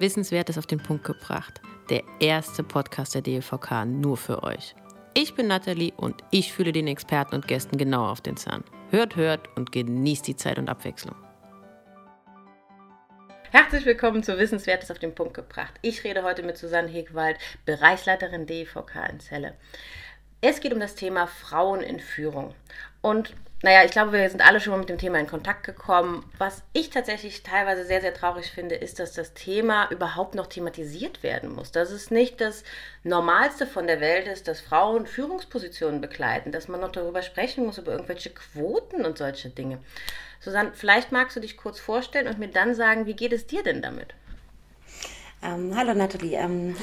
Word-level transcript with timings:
Wissenswertes 0.00 0.56
auf 0.56 0.66
den 0.66 0.82
Punkt 0.82 1.04
gebracht. 1.04 1.60
Der 1.90 2.02
erste 2.20 2.62
Podcast 2.62 3.14
der 3.14 3.22
DLVK 3.22 3.84
nur 3.84 4.16
für 4.16 4.42
euch. 4.42 4.74
Ich 5.12 5.34
bin 5.34 5.48
Nathalie 5.48 5.92
und 5.94 6.24
ich 6.30 6.52
fühle 6.52 6.72
den 6.72 6.86
Experten 6.86 7.34
und 7.34 7.46
Gästen 7.46 7.76
genau 7.76 8.06
auf 8.06 8.22
den 8.22 8.36
Zahn. 8.36 8.64
Hört, 8.90 9.16
hört 9.16 9.54
und 9.56 9.72
genießt 9.72 10.26
die 10.26 10.36
Zeit 10.36 10.58
und 10.58 10.70
Abwechslung. 10.70 11.14
Herzlich 13.50 13.84
willkommen 13.84 14.22
zu 14.22 14.38
Wissenswertes 14.38 14.90
auf 14.90 15.00
den 15.00 15.14
Punkt 15.14 15.34
gebracht. 15.34 15.74
Ich 15.82 16.02
rede 16.04 16.22
heute 16.22 16.44
mit 16.44 16.56
Susanne 16.56 16.88
Hegwald, 16.88 17.36
Bereichsleiterin 17.66 18.46
DVK 18.46 19.10
in 19.10 19.20
Celle. 19.20 19.54
Es 20.40 20.60
geht 20.60 20.72
um 20.72 20.80
das 20.80 20.94
Thema 20.94 21.26
Frauen 21.26 21.80
in 21.80 22.00
Führung. 22.00 22.54
Und 23.02 23.34
naja, 23.62 23.84
ich 23.84 23.90
glaube, 23.90 24.12
wir 24.12 24.30
sind 24.30 24.40
alle 24.40 24.58
schon 24.58 24.70
mal 24.70 24.78
mit 24.78 24.88
dem 24.88 24.96
Thema 24.96 25.18
in 25.20 25.26
Kontakt 25.26 25.64
gekommen. 25.64 26.24
Was 26.38 26.62
ich 26.72 26.88
tatsächlich 26.88 27.42
teilweise 27.42 27.84
sehr, 27.84 28.00
sehr 28.00 28.14
traurig 28.14 28.50
finde, 28.50 28.74
ist, 28.74 28.98
dass 28.98 29.12
das 29.12 29.34
Thema 29.34 29.90
überhaupt 29.90 30.34
noch 30.34 30.46
thematisiert 30.46 31.22
werden 31.22 31.52
muss. 31.52 31.70
Dass 31.70 31.90
es 31.90 32.10
nicht 32.10 32.40
das 32.40 32.64
Normalste 33.04 33.66
von 33.66 33.86
der 33.86 34.00
Welt 34.00 34.26
ist, 34.28 34.48
dass 34.48 34.62
Frauen 34.62 35.06
Führungspositionen 35.06 36.00
begleiten, 36.00 36.52
dass 36.52 36.68
man 36.68 36.80
noch 36.80 36.92
darüber 36.92 37.20
sprechen 37.20 37.66
muss, 37.66 37.76
über 37.76 37.92
irgendwelche 37.92 38.30
Quoten 38.30 39.04
und 39.04 39.18
solche 39.18 39.50
Dinge. 39.50 39.78
Susanne, 40.40 40.72
vielleicht 40.72 41.12
magst 41.12 41.36
du 41.36 41.40
dich 41.40 41.58
kurz 41.58 41.78
vorstellen 41.78 42.28
und 42.28 42.38
mir 42.38 42.48
dann 42.48 42.74
sagen, 42.74 43.04
wie 43.04 43.14
geht 43.14 43.34
es 43.34 43.46
dir 43.46 43.62
denn 43.62 43.82
damit? 43.82 44.14
Ähm, 45.42 45.76
hallo 45.76 45.92
Nathalie. 45.92 46.38
Ähm, 46.38 46.76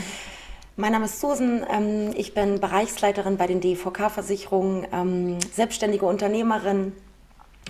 mein 0.78 0.92
Name 0.92 1.06
ist 1.06 1.20
Susan, 1.20 1.66
ähm, 1.70 2.12
ich 2.16 2.36
bin 2.36 2.60
Bereichsleiterin 2.60 3.38
bei 3.38 3.48
den 3.48 3.60
DVK-Versicherungen, 3.62 4.88
ähm, 4.94 5.40
selbstständige 5.54 6.06
Unternehmerin 6.06 6.94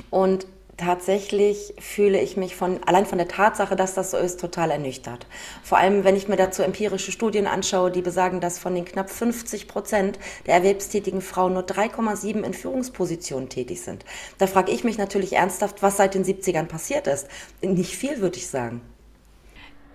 und 0.10 0.46
tatsächlich 0.76 1.74
fühle 1.80 2.22
ich 2.22 2.36
mich 2.36 2.58
von, 2.58 2.84
allein 2.84 3.06
von 3.06 3.18
der 3.18 3.30
Tatsache, 3.30 3.78
dass 3.78 3.94
das 3.94 4.12
so 4.12 4.18
ist, 4.18 4.42
total 4.42 4.72
ernüchtert. 4.72 5.26
Vor 5.64 5.78
allem, 5.78 6.04
wenn 6.04 6.18
ich 6.18 6.28
mir 6.28 6.36
dazu 6.36 6.64
empirische 6.64 7.14
Studien 7.14 7.48
anschaue, 7.48 7.92
die 7.92 8.02
besagen, 8.02 8.42
dass 8.42 8.60
von 8.60 8.76
den 8.76 8.84
knapp 8.84 9.10
50 9.10 9.70
Prozent 9.70 10.20
der 10.46 10.56
erwerbstätigen 10.56 11.22
Frauen 11.22 11.54
nur 11.54 11.64
3,7 11.64 12.44
in 12.44 12.54
Führungspositionen 12.54 13.48
tätig 13.48 13.82
sind. 13.82 14.04
Da 14.38 14.48
frage 14.48 14.72
ich 14.72 14.84
mich 14.84 14.98
natürlich 14.98 15.34
ernsthaft, 15.34 15.82
was 15.82 15.96
seit 15.96 16.14
den 16.14 16.26
70ern 16.26 16.66
passiert 16.66 17.08
ist. 17.08 17.28
Nicht 17.62 17.96
viel, 17.96 18.20
würde 18.20 18.38
ich 18.38 18.48
sagen. 18.48 18.82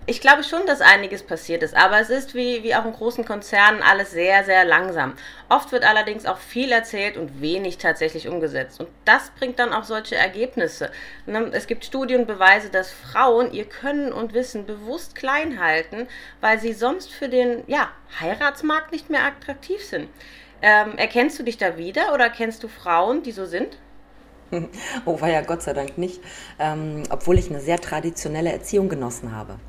Ich 0.05 0.19
glaube 0.19 0.43
schon, 0.43 0.65
dass 0.65 0.81
einiges 0.81 1.23
passiert 1.23 1.63
ist, 1.63 1.73
aber 1.73 1.97
es 1.97 2.09
ist 2.09 2.35
wie, 2.35 2.61
wie 2.61 2.75
auch 2.75 2.83
in 2.83 2.91
großen 2.91 3.23
Konzernen 3.23 3.81
alles 3.81 4.11
sehr, 4.11 4.43
sehr 4.43 4.65
langsam. 4.65 5.13
Oft 5.47 5.71
wird 5.71 5.85
allerdings 5.85 6.25
auch 6.25 6.39
viel 6.39 6.73
erzählt 6.73 7.15
und 7.15 7.39
wenig 7.39 7.77
tatsächlich 7.77 8.27
umgesetzt. 8.27 8.81
Und 8.81 8.89
das 9.05 9.31
bringt 9.39 9.59
dann 9.59 9.71
auch 9.71 9.85
solche 9.85 10.17
Ergebnisse. 10.17 10.91
Ne, 11.25 11.49
es 11.53 11.67
gibt 11.67 11.85
Studien 11.85 12.21
und 12.21 12.27
Beweise, 12.27 12.69
dass 12.69 12.91
Frauen 12.91 13.53
ihr 13.53 13.63
Können 13.63 14.11
und 14.11 14.33
Wissen 14.33 14.65
bewusst 14.65 15.15
klein 15.15 15.61
halten, 15.61 16.07
weil 16.41 16.59
sie 16.59 16.73
sonst 16.73 17.09
für 17.09 17.29
den 17.29 17.63
ja, 17.67 17.87
Heiratsmarkt 18.19 18.91
nicht 18.91 19.09
mehr 19.09 19.23
attraktiv 19.23 19.85
sind. 19.85 20.09
Ähm, 20.61 20.97
erkennst 20.97 21.39
du 21.39 21.43
dich 21.43 21.57
da 21.57 21.77
wieder 21.77 22.13
oder 22.13 22.29
kennst 22.29 22.61
du 22.63 22.67
Frauen, 22.67 23.23
die 23.23 23.31
so 23.31 23.45
sind? 23.45 23.77
Oh, 25.05 25.19
war 25.21 25.29
ja 25.29 25.41
Gott 25.41 25.63
sei 25.63 25.73
Dank 25.73 25.97
nicht, 25.97 26.21
ähm, 26.59 27.03
obwohl 27.09 27.39
ich 27.39 27.49
eine 27.49 27.61
sehr 27.61 27.79
traditionelle 27.79 28.51
Erziehung 28.51 28.87
genossen 28.87 29.35
habe. 29.35 29.59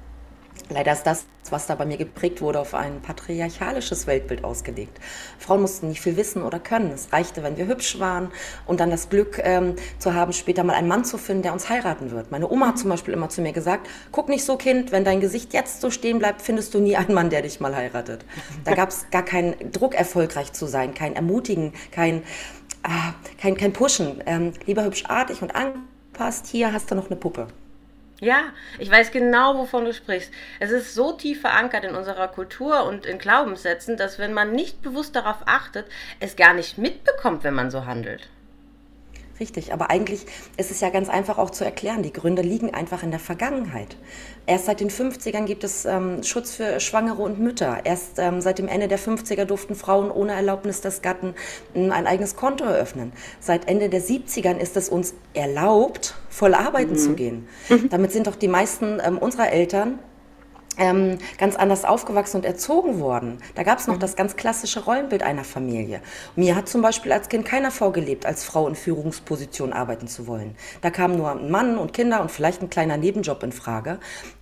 Leider 0.70 0.92
ist 0.92 1.02
das, 1.02 1.26
was 1.50 1.66
da 1.66 1.74
bei 1.74 1.84
mir 1.84 1.98
geprägt 1.98 2.40
wurde, 2.40 2.58
auf 2.58 2.74
ein 2.74 3.02
patriarchalisches 3.02 4.06
Weltbild 4.06 4.44
ausgelegt. 4.44 4.98
Frauen 5.38 5.60
mussten 5.60 5.88
nicht 5.88 6.00
viel 6.00 6.16
wissen 6.16 6.42
oder 6.42 6.58
können. 6.58 6.90
Es 6.90 7.12
reichte, 7.12 7.42
wenn 7.42 7.58
wir 7.58 7.66
hübsch 7.66 7.98
waren 8.00 8.30
und 8.66 8.80
dann 8.80 8.90
das 8.90 9.10
Glück 9.10 9.38
ähm, 9.42 9.74
zu 9.98 10.14
haben, 10.14 10.32
später 10.32 10.64
mal 10.64 10.74
einen 10.74 10.88
Mann 10.88 11.04
zu 11.04 11.18
finden, 11.18 11.42
der 11.42 11.52
uns 11.52 11.68
heiraten 11.68 12.10
wird. 12.10 12.30
Meine 12.30 12.50
Oma 12.50 12.68
hat 12.68 12.78
zum 12.78 12.88
Beispiel 12.88 13.12
immer 13.12 13.28
zu 13.28 13.42
mir 13.42 13.52
gesagt, 13.52 13.88
guck 14.10 14.30
nicht 14.30 14.44
so 14.44 14.56
Kind, 14.56 14.90
wenn 14.90 15.04
dein 15.04 15.20
Gesicht 15.20 15.52
jetzt 15.52 15.82
so 15.82 15.90
stehen 15.90 16.18
bleibt, 16.18 16.40
findest 16.40 16.72
du 16.72 16.78
nie 16.78 16.96
einen 16.96 17.12
Mann, 17.12 17.28
der 17.28 17.42
dich 17.42 17.60
mal 17.60 17.76
heiratet. 17.76 18.24
Da 18.64 18.74
gab 18.74 18.88
es 18.88 19.06
gar 19.10 19.24
keinen 19.24 19.70
Druck, 19.70 19.94
erfolgreich 19.94 20.52
zu 20.52 20.66
sein, 20.66 20.94
kein 20.94 21.14
Ermutigen, 21.14 21.74
kein, 21.90 22.22
ah, 22.82 23.12
kein, 23.38 23.56
kein 23.56 23.74
Pushen. 23.74 24.22
Ähm, 24.24 24.52
lieber 24.64 24.84
hübsch 24.84 25.04
artig 25.08 25.42
und 25.42 25.54
angepasst, 25.54 26.46
hier 26.46 26.72
hast 26.72 26.90
du 26.90 26.94
noch 26.94 27.10
eine 27.10 27.16
Puppe. 27.16 27.48
Ja, 28.24 28.54
ich 28.78 28.90
weiß 28.90 29.10
genau, 29.10 29.58
wovon 29.58 29.84
du 29.84 29.92
sprichst. 29.92 30.32
Es 30.58 30.70
ist 30.70 30.94
so 30.94 31.12
tief 31.12 31.42
verankert 31.42 31.84
in 31.84 31.94
unserer 31.94 32.28
Kultur 32.28 32.84
und 32.84 33.04
in 33.04 33.18
Glaubenssätzen, 33.18 33.98
dass 33.98 34.18
wenn 34.18 34.32
man 34.32 34.52
nicht 34.52 34.80
bewusst 34.80 35.14
darauf 35.14 35.42
achtet, 35.44 35.84
es 36.20 36.34
gar 36.34 36.54
nicht 36.54 36.78
mitbekommt, 36.78 37.44
wenn 37.44 37.52
man 37.52 37.70
so 37.70 37.84
handelt. 37.84 38.30
Richtig, 39.40 39.72
aber 39.72 39.90
eigentlich 39.90 40.26
ist 40.56 40.70
es 40.70 40.80
ja 40.80 40.90
ganz 40.90 41.08
einfach 41.08 41.38
auch 41.38 41.50
zu 41.50 41.64
erklären. 41.64 42.02
Die 42.02 42.12
Gründe 42.12 42.42
liegen 42.42 42.72
einfach 42.72 43.02
in 43.02 43.10
der 43.10 43.18
Vergangenheit. 43.18 43.96
Erst 44.46 44.66
seit 44.66 44.80
den 44.80 44.90
50ern 44.90 45.44
gibt 45.44 45.64
es 45.64 45.84
ähm, 45.86 46.22
Schutz 46.22 46.52
für 46.52 46.78
Schwangere 46.78 47.20
und 47.20 47.40
Mütter. 47.40 47.80
Erst 47.84 48.18
ähm, 48.18 48.40
seit 48.40 48.58
dem 48.58 48.68
Ende 48.68 48.86
der 48.86 48.98
50er 48.98 49.44
durften 49.44 49.74
Frauen 49.74 50.10
ohne 50.10 50.32
Erlaubnis 50.34 50.82
des 50.82 51.02
Gatten 51.02 51.34
ähm, 51.74 51.90
ein 51.90 52.06
eigenes 52.06 52.36
Konto 52.36 52.64
eröffnen. 52.64 53.12
Seit 53.40 53.66
Ende 53.68 53.88
der 53.88 54.02
70ern 54.02 54.58
ist 54.58 54.76
es 54.76 54.88
uns 54.88 55.14
erlaubt, 55.32 56.14
voll 56.28 56.54
arbeiten 56.54 56.92
mhm. 56.92 56.98
zu 56.98 57.14
gehen. 57.14 57.48
Damit 57.90 58.12
sind 58.12 58.28
doch 58.28 58.36
die 58.36 58.48
meisten 58.48 59.00
ähm, 59.04 59.18
unserer 59.18 59.50
Eltern 59.50 59.98
ähm, 60.78 61.18
ganz 61.38 61.56
anders 61.56 61.84
aufgewachsen 61.84 62.38
und 62.38 62.44
erzogen 62.44 63.00
worden. 63.00 63.38
Da 63.54 63.62
gab 63.62 63.78
es 63.78 63.86
noch 63.86 63.96
mhm. 63.96 64.00
das 64.00 64.16
ganz 64.16 64.36
klassische 64.36 64.84
Rollenbild 64.84 65.22
einer 65.22 65.44
Familie. 65.44 66.00
Mir 66.36 66.56
hat 66.56 66.68
zum 66.68 66.82
Beispiel 66.82 67.12
als 67.12 67.28
Kind 67.28 67.44
keiner 67.44 67.70
vorgelebt, 67.70 68.26
als 68.26 68.44
Frau 68.44 68.68
in 68.68 68.74
Führungsposition 68.74 69.72
arbeiten 69.72 70.08
zu 70.08 70.26
wollen. 70.26 70.56
Da 70.82 70.90
kam 70.90 71.16
nur 71.16 71.30
ein 71.30 71.50
Mann 71.50 71.78
und 71.78 71.92
Kinder 71.92 72.20
und 72.20 72.30
vielleicht 72.30 72.62
ein 72.62 72.70
kleiner 72.70 72.96
Nebenjob 72.96 73.42
in 73.42 73.52
Frage 73.52 73.98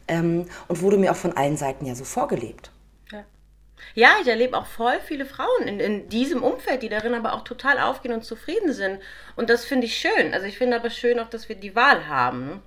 ähm, 0.09 0.47
und 0.69 0.82
wurde 0.82 0.97
mir 0.98 1.12
auch 1.12 1.16
von 1.16 1.37
allen 1.37 1.56
Seiten 1.56 1.87
ja 1.87 1.94
so 1.94 2.04
vorgelebt. 2.04 2.71
Ja, 3.94 4.16
ich 4.22 4.28
erlebe 4.28 4.56
auch 4.56 4.66
voll 4.66 4.98
viele 5.04 5.26
Frauen 5.26 5.66
in, 5.66 5.81
in 5.81 6.09
diesem 6.09 6.42
Umfeld, 6.42 6.82
die 6.82 6.88
darin 6.88 7.15
aber 7.15 7.34
auch 7.34 7.44
total 7.44 7.78
aufgehen 7.78 8.15
und 8.15 8.25
zufrieden 8.25 8.72
sind. 8.72 9.00
Und 9.37 9.50
das 9.50 9.65
finde 9.65 9.87
ich 9.87 9.97
schön. 9.97 10.32
Also 10.32 10.47
ich 10.47 10.56
finde 10.56 10.76
aber 10.76 10.91
schön 10.91 11.19
auch, 11.19 11.28
dass 11.28 11.48
wir 11.48 11.56
die 11.56 11.75
Wahl 11.75 12.09
haben. 12.09 12.62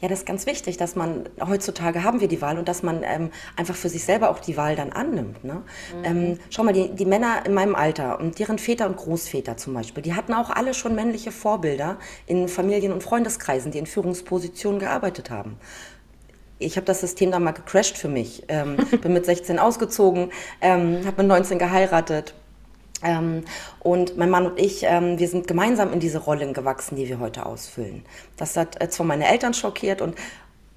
Ja, 0.00 0.08
das 0.08 0.20
ist 0.20 0.26
ganz 0.26 0.46
wichtig, 0.46 0.78
dass 0.78 0.96
man, 0.96 1.28
heutzutage 1.46 2.02
haben 2.04 2.20
wir 2.20 2.28
die 2.28 2.40
Wahl 2.40 2.58
und 2.58 2.68
dass 2.68 2.82
man 2.82 3.02
ähm, 3.02 3.30
einfach 3.56 3.74
für 3.74 3.88
sich 3.90 4.04
selber 4.04 4.30
auch 4.30 4.38
die 4.38 4.56
Wahl 4.56 4.74
dann 4.74 4.92
annimmt. 4.92 5.44
Ne? 5.44 5.54
Mhm. 5.54 6.04
Ähm, 6.04 6.38
schau 6.48 6.64
mal, 6.64 6.72
die, 6.72 6.88
die 6.94 7.04
Männer 7.04 7.44
in 7.44 7.52
meinem 7.52 7.74
Alter 7.74 8.18
und 8.18 8.38
deren 8.38 8.58
Väter 8.58 8.86
und 8.86 8.96
Großväter 8.96 9.58
zum 9.58 9.74
Beispiel, 9.74 10.02
die 10.02 10.14
hatten 10.14 10.32
auch 10.32 10.50
alle 10.50 10.72
schon 10.72 10.94
männliche 10.94 11.32
Vorbilder 11.32 11.98
in 12.26 12.48
Familien- 12.48 12.92
und 12.92 13.02
Freundeskreisen, 13.02 13.72
die 13.72 13.78
in 13.78 13.86
Führungspositionen 13.86 14.80
gearbeitet 14.80 15.30
haben 15.30 15.58
ich 16.60 16.76
habe 16.76 16.84
das 16.84 17.00
System 17.00 17.30
dann 17.30 17.42
mal 17.42 17.52
gecrashed 17.52 17.96
für 17.98 18.08
mich. 18.08 18.44
Ähm, 18.48 18.76
bin 19.02 19.12
mit 19.12 19.24
16 19.24 19.58
ausgezogen, 19.58 20.30
ähm, 20.60 21.06
habe 21.06 21.22
mit 21.22 21.26
19 21.26 21.58
geheiratet, 21.58 22.34
ähm, 23.02 23.44
und 23.80 24.16
mein 24.16 24.30
Mann 24.30 24.46
und 24.46 24.58
ich, 24.58 24.82
ähm, 24.82 25.18
wir 25.18 25.28
sind 25.28 25.46
gemeinsam 25.46 25.92
in 25.92 26.00
diese 26.00 26.18
Rollen 26.18 26.52
gewachsen, 26.52 26.96
die 26.96 27.08
wir 27.08 27.18
heute 27.18 27.46
ausfüllen. 27.46 28.04
Das 28.36 28.56
hat 28.56 28.80
äh, 28.82 28.88
zwar 28.88 29.06
meine 29.06 29.28
Eltern 29.28 29.54
schockiert 29.54 30.00
und 30.02 30.16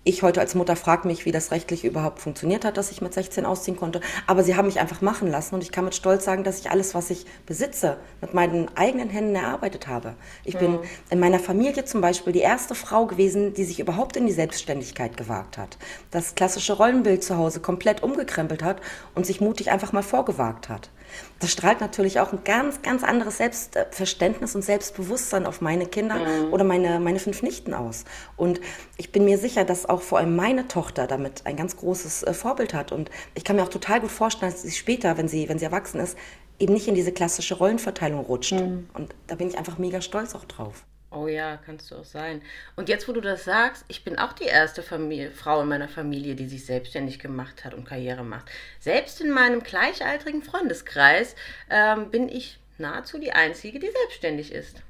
ich 0.06 0.22
heute 0.22 0.42
als 0.42 0.54
Mutter 0.54 0.76
frage 0.76 1.08
mich, 1.08 1.26
wie 1.26 1.32
das 1.32 1.52
rechtlich 1.52 1.86
überhaupt 1.86 2.20
funktioniert 2.20 2.66
hat, 2.66 2.76
dass 2.76 2.92
ich 2.92 3.02
mit 3.02 3.14
16 3.14 3.46
ausziehen 3.46 3.78
konnte. 3.78 4.02
Aber 4.28 4.44
sie 4.44 4.58
haben 4.58 4.66
mich 4.66 4.82
einfach 4.82 5.00
machen 5.00 5.30
lassen 5.32 5.56
und 5.56 5.64
ich 5.64 5.72
kann 5.72 5.86
mit 5.86 5.96
Stolz 5.96 6.26
sagen, 6.26 6.44
dass 6.44 6.60
ich 6.60 6.70
alles, 6.70 6.94
was 6.94 7.10
ich 7.10 7.26
besitze, 7.46 7.96
mit 8.20 8.34
meinen 8.34 8.70
eigenen 8.76 9.10
Händen 9.10 9.36
erarbeitet 9.36 9.88
habe. 9.88 10.16
Ich 10.44 10.56
mhm. 10.56 10.60
bin 10.60 10.80
in 11.10 11.20
meiner 11.20 11.40
Familie 11.40 11.86
zum 11.86 12.02
Beispiel 12.02 12.34
die 12.34 12.40
erste 12.40 12.76
Frau 12.76 13.06
gewesen, 13.06 13.54
die 13.54 13.64
sich 13.64 13.80
überhaupt 13.80 14.18
in 14.18 14.26
die 14.26 14.34
Selbstständigkeit 14.34 15.16
gewagt 15.16 15.58
hat. 15.58 15.78
Das 16.12 16.36
klassische 16.36 16.74
Rollenbild 16.74 17.24
zu 17.24 17.38
Hause 17.38 17.62
komplett 17.62 18.04
umgekrempelt 18.04 18.62
hat 18.62 18.82
und 19.16 19.26
sich 19.26 19.40
mutig 19.40 19.72
einfach 19.72 19.94
mal 19.94 20.04
vorgewagt 20.04 20.68
hat. 20.68 20.90
Das 21.40 21.52
strahlt 21.52 21.82
natürlich 21.82 22.20
auch 22.20 22.32
ein 22.32 22.44
ganz, 22.44 22.82
ganz 22.82 23.04
anderes 23.04 23.38
Selbstverständnis 23.38 24.56
und 24.56 24.64
Selbstbewusstsein 24.64 25.46
auf 25.46 25.62
meine 25.62 25.86
Kinder 25.86 26.16
mhm. 26.16 26.54
oder 26.54 26.64
meine, 26.64 27.00
meine 27.00 27.20
fünf 27.20 27.42
Nichten 27.42 27.74
aus. 27.74 28.06
Und 28.38 28.62
ich 28.98 29.12
bin 29.12 29.26
mir 29.26 29.38
sicher, 29.38 29.66
dass 29.66 29.88
auch 29.88 30.02
vor 30.02 30.20
allem 30.20 30.36
meine 30.36 30.68
Tochter 30.68 31.08
damit 31.08 31.46
ein 31.46 31.56
ganz 31.56 31.78
großes 31.78 32.24
äh, 32.24 32.34
Vorbild 32.34 32.74
hat. 32.74 32.92
Und 32.92 33.10
ich 33.36 33.44
kann 33.44 33.56
mir 33.56 33.64
auch 33.64 33.70
total 33.70 34.02
gut 34.02 34.12
vorstellen, 34.12 34.52
dass 34.52 34.62
sie 34.62 34.72
später, 34.72 35.18
wenn 35.18 35.28
sie, 35.28 35.50
wenn 35.50 35.60
sie 35.60 35.66
erwachsen 35.66 36.00
ist, 36.00 36.18
eben 36.60 36.74
nicht 36.74 36.88
in 36.88 36.96
diese 36.96 37.12
klassische 37.12 37.56
Rollenverteilung 37.56 38.22
rutscht. 38.22 38.54
Mhm. 38.54 38.90
Und 38.94 39.14
da 39.28 39.36
bin 39.36 39.48
ich 39.50 39.58
einfach 39.58 39.78
mega 39.78 40.02
stolz 40.02 40.36
auch 40.36 40.46
drauf. 40.46 40.86
Oh 41.16 41.28
ja, 41.28 41.58
kannst 41.64 41.92
du 41.92 41.96
auch 41.96 42.06
sein. 42.06 42.42
Und 42.76 42.90
jetzt, 42.90 43.08
wo 43.08 43.14
du 43.14 43.22
das 43.22 43.44
sagst, 43.44 43.86
ich 43.88 44.04
bin 44.04 44.18
auch 44.18 44.34
die 44.34 44.46
erste 44.46 44.82
Familie, 44.82 45.30
Frau 45.30 45.62
in 45.62 45.68
meiner 45.68 45.88
Familie, 45.88 46.34
die 46.34 46.48
sich 46.48 46.66
selbstständig 46.66 47.20
gemacht 47.20 47.64
hat 47.64 47.76
und 47.76 47.86
Karriere 47.86 48.24
macht. 48.24 48.50
Selbst 48.80 49.22
in 49.22 49.30
meinem 49.30 49.62
gleichaltrigen 49.62 50.42
Freundeskreis 50.42 51.36
ähm, 51.70 52.10
bin 52.10 52.30
ich 52.30 52.60
nahezu 52.80 53.20
die 53.20 53.32
Einzige, 53.32 53.80
die 53.80 53.92
selbstständig 53.92 54.52
ist. 54.52 54.82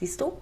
Siehst 0.00 0.20
du? 0.22 0.32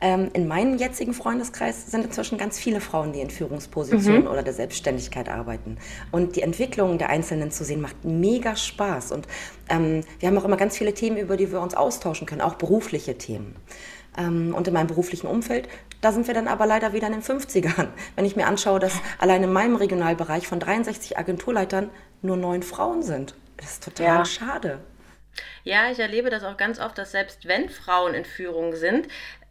Ähm, 0.00 0.30
in 0.32 0.48
meinem 0.48 0.78
jetzigen 0.78 1.12
Freundeskreis 1.12 1.90
sind 1.90 2.06
inzwischen 2.06 2.38
ganz 2.38 2.58
viele 2.58 2.80
Frauen, 2.80 3.12
die 3.12 3.20
in 3.20 3.28
Führungspositionen 3.28 4.22
mhm. 4.22 4.26
oder 4.28 4.42
der 4.42 4.54
Selbstständigkeit 4.54 5.28
arbeiten. 5.28 5.76
Und 6.12 6.36
die 6.36 6.40
Entwicklung 6.40 6.96
der 6.96 7.10
Einzelnen 7.10 7.50
zu 7.50 7.62
sehen, 7.62 7.82
macht 7.82 8.06
mega 8.06 8.56
Spaß. 8.56 9.12
Und 9.12 9.26
ähm, 9.68 10.02
wir 10.18 10.28
haben 10.28 10.38
auch 10.38 10.44
immer 10.44 10.56
ganz 10.56 10.78
viele 10.78 10.94
Themen, 10.94 11.18
über 11.18 11.36
die 11.36 11.52
wir 11.52 11.60
uns 11.60 11.74
austauschen 11.74 12.26
können, 12.26 12.40
auch 12.40 12.54
berufliche 12.54 13.18
Themen. 13.18 13.54
Ähm, 14.16 14.54
und 14.54 14.68
in 14.68 14.74
meinem 14.74 14.86
beruflichen 14.86 15.26
Umfeld, 15.26 15.68
da 16.00 16.12
sind 16.12 16.26
wir 16.26 16.34
dann 16.34 16.48
aber 16.48 16.66
leider 16.66 16.92
wieder 16.92 17.06
in 17.06 17.14
den 17.14 17.22
50ern. 17.22 17.88
Wenn 18.16 18.24
ich 18.24 18.36
mir 18.36 18.46
anschaue, 18.46 18.78
dass 18.78 19.00
allein 19.18 19.42
in 19.42 19.52
meinem 19.52 19.76
Regionalbereich 19.76 20.46
von 20.46 20.60
63 20.60 21.18
Agenturleitern 21.18 21.90
nur 22.20 22.36
neun 22.36 22.62
Frauen 22.62 23.02
sind. 23.02 23.34
Das 23.56 23.72
ist 23.72 23.84
total 23.84 24.06
ja. 24.06 24.24
schade. 24.24 24.80
Ja, 25.64 25.90
ich 25.90 25.98
erlebe 25.98 26.30
das 26.30 26.44
auch 26.44 26.56
ganz 26.56 26.78
oft, 26.78 26.98
dass 26.98 27.12
selbst 27.12 27.46
wenn 27.46 27.68
Frauen 27.68 28.14
in 28.14 28.24
Führung 28.24 28.74
sind, 28.74 29.08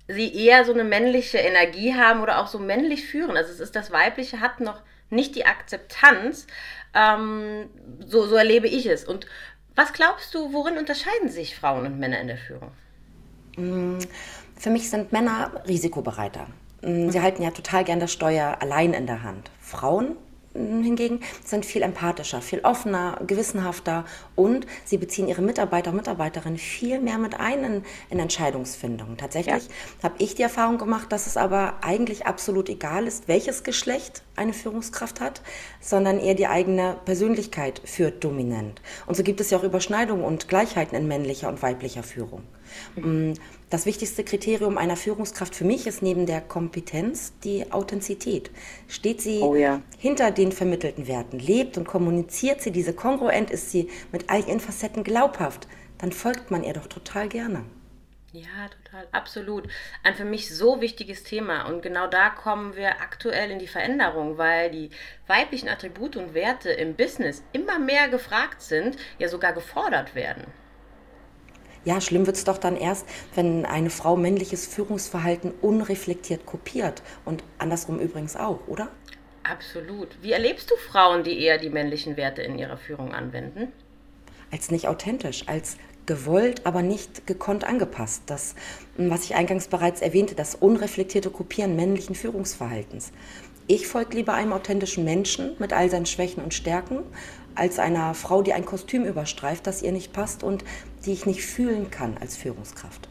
sie 0.07 0.33
eher 0.33 0.65
so 0.65 0.73
eine 0.73 0.83
männliche 0.83 1.37
Energie 1.37 1.95
haben 1.95 2.21
oder 2.21 2.39
auch 2.39 2.47
so 2.47 2.59
männlich 2.59 3.05
führen. 3.05 3.37
Also 3.37 3.51
es 3.51 3.59
ist 3.59 3.75
das 3.75 3.91
Weibliche 3.91 4.39
hat 4.39 4.59
noch 4.59 4.81
nicht 5.09 5.35
die 5.35 5.45
Akzeptanz. 5.45 6.47
Ähm, 6.93 7.69
so, 8.05 8.25
so 8.27 8.35
erlebe 8.35 8.67
ich 8.67 8.85
es. 8.85 9.05
Und 9.05 9.25
was 9.75 9.93
glaubst 9.93 10.33
du, 10.33 10.53
worin 10.53 10.77
unterscheiden 10.77 11.29
sich 11.29 11.55
Frauen 11.55 11.85
und 11.85 11.99
Männer 11.99 12.19
in 12.19 12.27
der 12.27 12.37
Führung? 12.37 12.71
Mm, 13.55 13.99
für 14.61 14.69
mich 14.69 14.91
sind 14.91 15.11
Männer 15.11 15.51
risikobereiter. 15.67 16.45
Mm, 16.83 17.09
sie 17.09 17.19
halten 17.19 17.41
ja 17.41 17.49
total 17.49 17.83
gern 17.83 17.99
das 17.99 18.13
Steuer 18.13 18.57
allein 18.59 18.93
in 18.93 19.07
der 19.07 19.23
Hand. 19.23 19.49
Frauen 19.59 20.15
hingegen 20.53 21.21
sind 21.45 21.65
viel 21.65 21.81
empathischer, 21.81 22.41
viel 22.41 22.59
offener, 22.59 23.21
gewissenhafter 23.25 24.03
und 24.35 24.67
sie 24.83 24.97
beziehen 24.97 25.29
ihre 25.29 25.41
Mitarbeiter 25.41 25.91
und 25.91 25.95
Mitarbeiterinnen 25.95 26.59
viel 26.59 26.99
mehr 26.99 27.17
mit 27.17 27.39
ein 27.39 27.63
in, 27.63 27.83
in 28.09 28.19
Entscheidungsfindungen. 28.19 29.17
Tatsächlich 29.17 29.63
ja. 29.63 30.03
habe 30.03 30.15
ich 30.17 30.35
die 30.35 30.43
Erfahrung 30.43 30.77
gemacht, 30.77 31.11
dass 31.11 31.25
es 31.25 31.37
aber 31.37 31.75
eigentlich 31.81 32.27
absolut 32.27 32.67
egal 32.67 33.07
ist, 33.07 33.29
welches 33.29 33.63
Geschlecht 33.63 34.23
eine 34.35 34.51
Führungskraft 34.53 35.21
hat, 35.21 35.41
sondern 35.79 36.19
eher 36.19 36.35
die 36.35 36.47
eigene 36.47 36.97
Persönlichkeit 37.05 37.81
führt 37.85 38.21
dominant. 38.23 38.81
Und 39.07 39.15
so 39.15 39.23
gibt 39.23 39.39
es 39.39 39.51
ja 39.51 39.57
auch 39.57 39.63
Überschneidungen 39.63 40.25
und 40.25 40.49
Gleichheiten 40.49 40.95
in 40.95 41.07
männlicher 41.07 41.47
und 41.47 41.61
weiblicher 41.61 42.03
Führung. 42.03 42.43
Mhm. 42.97 43.35
Das 43.71 43.85
wichtigste 43.85 44.25
Kriterium 44.25 44.77
einer 44.77 44.97
Führungskraft 44.97 45.56
für 45.56 45.63
mich 45.63 45.88
ist 45.88 46.01
neben 46.01 46.25
der 46.25 46.41
Kompetenz 46.41 47.31
die 47.39 47.71
Authentizität. 47.71 48.51
Steht 48.89 49.21
sie 49.21 49.39
oh 49.39 49.56
ja. 49.56 49.81
hinter 49.97 50.31
den 50.31 50.51
vermittelten 50.51 51.07
Werten, 51.07 51.39
lebt 51.39 51.77
und 51.77 51.88
kommuniziert 51.88 52.62
sie 52.62 52.71
diese 52.71 52.91
kongruent, 52.91 53.50
ist 53.50 53.71
sie 53.71 53.89
mit 54.12 54.29
all 54.29 54.41
ihren 54.41 54.59
Facetten 54.59 55.06
glaubhaft, 55.06 55.69
dann 56.00 56.12
folgt 56.12 56.51
man 56.51 56.65
ihr 56.65 56.73
doch 56.73 56.88
total 56.88 57.29
gerne. 57.29 57.63
Ja, 58.33 58.68
total, 58.83 59.07
absolut. 59.13 59.69
Ein 60.03 60.15
für 60.15 60.25
mich 60.25 60.53
so 60.53 60.81
wichtiges 60.81 61.23
Thema. 61.23 61.65
Und 61.69 61.81
genau 61.81 62.07
da 62.07 62.29
kommen 62.29 62.75
wir 62.75 63.00
aktuell 63.01 63.51
in 63.51 63.59
die 63.59 63.68
Veränderung, 63.68 64.38
weil 64.38 64.69
die 64.69 64.89
weiblichen 65.27 65.69
Attribute 65.69 66.18
und 66.18 66.33
Werte 66.33 66.71
im 66.71 66.95
Business 66.95 67.41
immer 67.53 67.79
mehr 67.79 68.09
gefragt 68.09 68.62
sind, 68.62 68.97
ja 69.18 69.29
sogar 69.29 69.53
gefordert 69.53 70.13
werden. 70.13 70.44
Ja, 71.83 72.00
schlimm 72.00 72.28
wird 72.28 72.36
es 72.36 72.44
doch 72.44 72.57
dann 72.57 72.78
erst, 72.78 73.06
wenn 73.33 73.66
eine 73.66 73.89
Frau 73.89 74.16
männliches 74.16 74.68
Führungsverhalten 74.68 75.51
unreflektiert 75.62 76.45
kopiert. 76.45 77.01
Und 77.25 77.44
andersrum 77.57 78.00
übrigens 78.00 78.36
auch, 78.36 78.60
oder? 78.68 78.89
Absolut. 79.44 80.10
Wie 80.22 80.31
erlebst 80.31 80.69
du 80.69 80.75
Frauen, 80.75 81.24
die 81.24 81.42
eher 81.42 81.57
die 81.57 81.69
männlichen 81.69 82.18
Werte 82.18 82.44
in 82.44 82.60
ihrer 82.60 82.78
Führung 82.78 83.13
anwenden? 83.13 83.72
Als 84.51 84.69
nicht 84.69 84.88
authentisch, 84.88 85.48
als 85.48 85.78
gewollt, 86.06 86.66
aber 86.66 86.83
nicht 86.83 87.25
gekonnt 87.25 87.63
angepasst. 87.63 88.24
Das, 88.28 88.54
was 88.98 89.24
ich 89.24 89.36
eingangs 89.36 89.68
bereits 89.68 90.01
erwähnte, 90.01 90.36
das 90.36 90.56
unreflektierte 90.56 91.31
Kopieren 91.31 91.75
männlichen 91.75 92.16
Führungsverhaltens. 92.16 93.12
Ich 93.68 93.88
folge 93.88 94.18
lieber 94.18 94.33
einem 94.33 94.54
authentischen 94.54 95.04
Menschen 95.06 95.56
mit 95.57 95.74
all 95.74 95.89
seinen 95.89 96.06
Schwächen 96.06 96.44
und 96.44 96.54
Stärken, 96.54 97.04
als 97.56 97.80
einer 97.80 98.13
Frau, 98.13 98.42
die 98.42 98.54
ein 98.54 98.66
Kostüm 98.66 99.06
überstreift, 99.06 99.68
das 99.68 99.81
ihr 99.81 99.92
nicht 99.92 100.13
passt 100.13 100.44
und 100.44 100.63
die 101.06 101.13
ich 101.13 101.25
nicht 101.25 101.44
fühlen 101.44 101.92
kann 101.92 102.18
als 102.19 102.38
Führungskraft. 102.38 103.07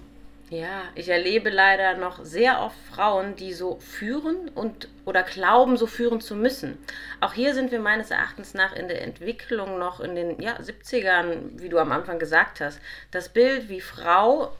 Ja, 0.50 0.82
ich 0.96 1.08
erlebe 1.08 1.48
leider 1.48 1.96
noch 1.96 2.24
sehr 2.24 2.60
oft 2.60 2.76
Frauen, 2.92 3.36
die 3.36 3.52
so 3.52 3.78
führen 3.78 4.48
und 4.48 4.88
oder 5.04 5.22
glauben, 5.22 5.76
so 5.76 5.86
führen 5.86 6.20
zu 6.20 6.34
müssen. 6.34 6.76
Auch 7.20 7.34
hier 7.34 7.54
sind 7.54 7.70
wir 7.70 7.78
meines 7.78 8.10
Erachtens 8.10 8.52
nach 8.52 8.74
in 8.74 8.88
der 8.88 9.02
Entwicklung 9.02 9.78
noch 9.78 10.00
in 10.00 10.16
den 10.16 10.42
ja, 10.42 10.56
70ern, 10.56 11.60
wie 11.60 11.68
du 11.68 11.78
am 11.78 11.92
Anfang 11.92 12.18
gesagt 12.18 12.60
hast. 12.60 12.80
Das 13.12 13.28
Bild, 13.28 13.68
wie 13.68 13.80
Frau 13.80 14.52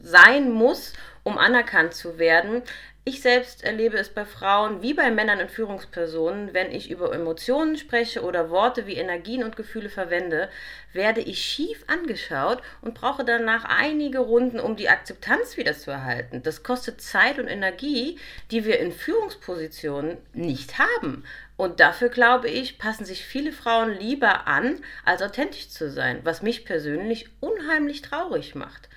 sein 0.00 0.52
muss, 0.52 0.92
um 1.24 1.36
anerkannt 1.36 1.94
zu 1.94 2.16
werden, 2.18 2.62
ich 3.06 3.20
selbst 3.20 3.62
erlebe 3.62 3.98
es 3.98 4.08
bei 4.08 4.24
Frauen 4.24 4.80
wie 4.80 4.94
bei 4.94 5.10
Männern 5.10 5.40
und 5.40 5.50
Führungspersonen, 5.50 6.54
wenn 6.54 6.72
ich 6.72 6.90
über 6.90 7.12
Emotionen 7.12 7.76
spreche 7.76 8.22
oder 8.22 8.48
Worte 8.48 8.86
wie 8.86 8.94
Energien 8.94 9.44
und 9.44 9.56
Gefühle 9.56 9.90
verwende, 9.90 10.48
werde 10.94 11.20
ich 11.20 11.44
schief 11.44 11.84
angeschaut 11.86 12.62
und 12.80 12.94
brauche 12.94 13.22
danach 13.22 13.66
einige 13.66 14.20
Runden, 14.20 14.58
um 14.58 14.76
die 14.76 14.88
Akzeptanz 14.88 15.58
wieder 15.58 15.74
zu 15.74 15.90
erhalten. 15.90 16.42
Das 16.42 16.62
kostet 16.62 17.02
Zeit 17.02 17.38
und 17.38 17.46
Energie, 17.46 18.18
die 18.50 18.64
wir 18.64 18.78
in 18.78 18.90
Führungspositionen 18.90 20.16
nicht 20.32 20.78
haben. 20.78 21.24
Und 21.58 21.80
dafür, 21.80 22.08
glaube 22.08 22.48
ich, 22.48 22.78
passen 22.78 23.04
sich 23.04 23.26
viele 23.26 23.52
Frauen 23.52 23.92
lieber 23.92 24.46
an, 24.46 24.80
als 25.04 25.20
authentisch 25.20 25.68
zu 25.68 25.90
sein, 25.90 26.20
was 26.24 26.40
mich 26.40 26.64
persönlich 26.64 27.28
unheimlich 27.40 28.00
traurig 28.00 28.54
macht. 28.54 28.88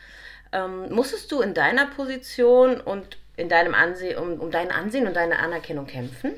Ähm, 0.53 0.93
musstest 0.93 1.29
du 1.33 1.41
in 1.41 1.53
deiner 1.53 1.87
Position 1.87 2.79
und 2.79 3.17
in 3.37 3.47
deinem 3.47 3.73
Ansehen, 3.73 4.17
um, 4.17 4.39
um 4.39 4.51
dein 4.51 4.71
Ansehen 4.71 5.07
und 5.07 5.15
deine 5.15 5.39
Anerkennung 5.39 5.85
kämpfen? 5.85 6.33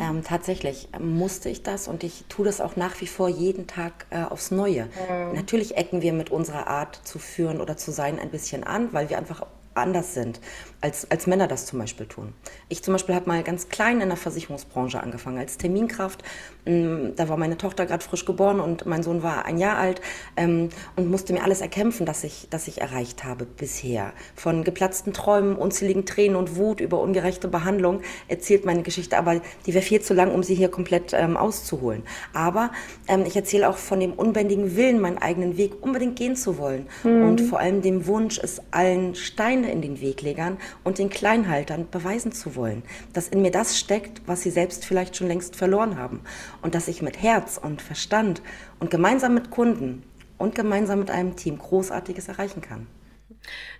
Ähm, 0.00 0.22
tatsächlich 0.24 0.88
musste 0.98 1.48
ich 1.48 1.62
das 1.62 1.88
und 1.88 2.02
ich 2.02 2.24
tue 2.28 2.44
das 2.44 2.60
auch 2.60 2.76
nach 2.76 3.00
wie 3.00 3.06
vor 3.06 3.28
jeden 3.28 3.66
Tag 3.66 4.06
äh, 4.10 4.22
aufs 4.22 4.50
Neue. 4.50 4.84
Mhm. 4.84 5.34
Natürlich 5.34 5.76
ecken 5.76 6.02
wir 6.02 6.12
mit 6.12 6.30
unserer 6.30 6.66
Art 6.66 6.96
zu 7.04 7.18
führen 7.18 7.60
oder 7.60 7.76
zu 7.76 7.90
sein 7.90 8.18
ein 8.18 8.30
bisschen 8.30 8.64
an, 8.64 8.92
weil 8.92 9.10
wir 9.10 9.18
einfach 9.18 9.46
anders 9.74 10.14
sind, 10.14 10.40
als, 10.80 11.10
als 11.10 11.26
Männer 11.26 11.48
das 11.48 11.66
zum 11.66 11.78
Beispiel 11.78 12.06
tun. 12.06 12.32
Ich 12.68 12.82
zum 12.82 12.92
Beispiel 12.92 13.14
habe 13.14 13.28
mal 13.28 13.42
ganz 13.42 13.68
klein 13.68 14.00
in 14.00 14.08
der 14.08 14.16
Versicherungsbranche 14.16 15.02
angefangen, 15.02 15.38
als 15.38 15.56
Terminkraft. 15.56 16.22
Mm, 16.66 17.14
da 17.16 17.28
war 17.28 17.36
meine 17.36 17.56
Tochter 17.56 17.86
gerade 17.86 18.04
frisch 18.04 18.24
geboren 18.24 18.60
und 18.60 18.86
mein 18.86 19.02
Sohn 19.02 19.22
war 19.22 19.46
ein 19.46 19.58
Jahr 19.58 19.78
alt 19.78 20.00
ähm, 20.36 20.68
und 20.96 21.10
musste 21.10 21.32
mir 21.32 21.42
alles 21.42 21.60
erkämpfen, 21.60 22.06
das 22.06 22.24
ich, 22.24 22.48
das 22.50 22.68
ich 22.68 22.80
erreicht 22.80 23.24
habe 23.24 23.46
bisher. 23.46 24.12
Von 24.34 24.64
geplatzten 24.64 25.12
Träumen, 25.12 25.56
unzähligen 25.56 26.04
Tränen 26.04 26.36
und 26.36 26.56
Wut 26.56 26.80
über 26.80 27.00
ungerechte 27.00 27.48
Behandlung 27.48 28.02
erzählt 28.28 28.64
meine 28.66 28.82
Geschichte, 28.82 29.16
aber 29.16 29.40
die 29.66 29.74
wäre 29.74 29.84
viel 29.84 30.02
zu 30.02 30.14
lang, 30.14 30.32
um 30.32 30.42
sie 30.42 30.54
hier 30.54 30.68
komplett 30.68 31.12
ähm, 31.14 31.36
auszuholen. 31.36 32.02
Aber 32.32 32.70
ähm, 33.08 33.24
ich 33.26 33.36
erzähle 33.36 33.68
auch 33.68 33.78
von 33.78 34.00
dem 34.00 34.12
unbändigen 34.12 34.76
Willen, 34.76 35.00
meinen 35.00 35.18
eigenen 35.18 35.56
Weg 35.56 35.82
unbedingt 35.82 36.16
gehen 36.16 36.36
zu 36.36 36.58
wollen 36.58 36.86
mhm. 37.02 37.28
und 37.28 37.40
vor 37.40 37.60
allem 37.60 37.80
dem 37.80 38.06
Wunsch, 38.06 38.38
es 38.38 38.60
allen 38.70 39.14
Steine 39.14 39.72
in 39.72 39.80
den 39.80 40.00
Weglegern 40.00 40.58
und 40.84 40.98
den 40.98 41.10
Kleinhaltern 41.10 41.88
beweisen 41.90 42.32
zu 42.32 42.56
wollen, 42.56 42.82
dass 43.12 43.28
in 43.28 43.42
mir 43.42 43.50
das 43.50 43.78
steckt, 43.78 44.22
was 44.26 44.42
sie 44.42 44.50
selbst 44.50 44.84
vielleicht 44.84 45.16
schon 45.16 45.28
längst 45.28 45.56
verloren 45.56 45.98
haben 45.98 46.22
und 46.62 46.74
dass 46.74 46.88
ich 46.88 47.02
mit 47.02 47.22
Herz 47.22 47.58
und 47.62 47.82
Verstand 47.82 48.42
und 48.80 48.90
gemeinsam 48.90 49.34
mit 49.34 49.50
Kunden 49.50 50.02
und 50.38 50.54
gemeinsam 50.54 51.00
mit 51.00 51.10
einem 51.10 51.36
Team 51.36 51.58
Großartiges 51.58 52.28
erreichen 52.28 52.60
kann. 52.60 52.86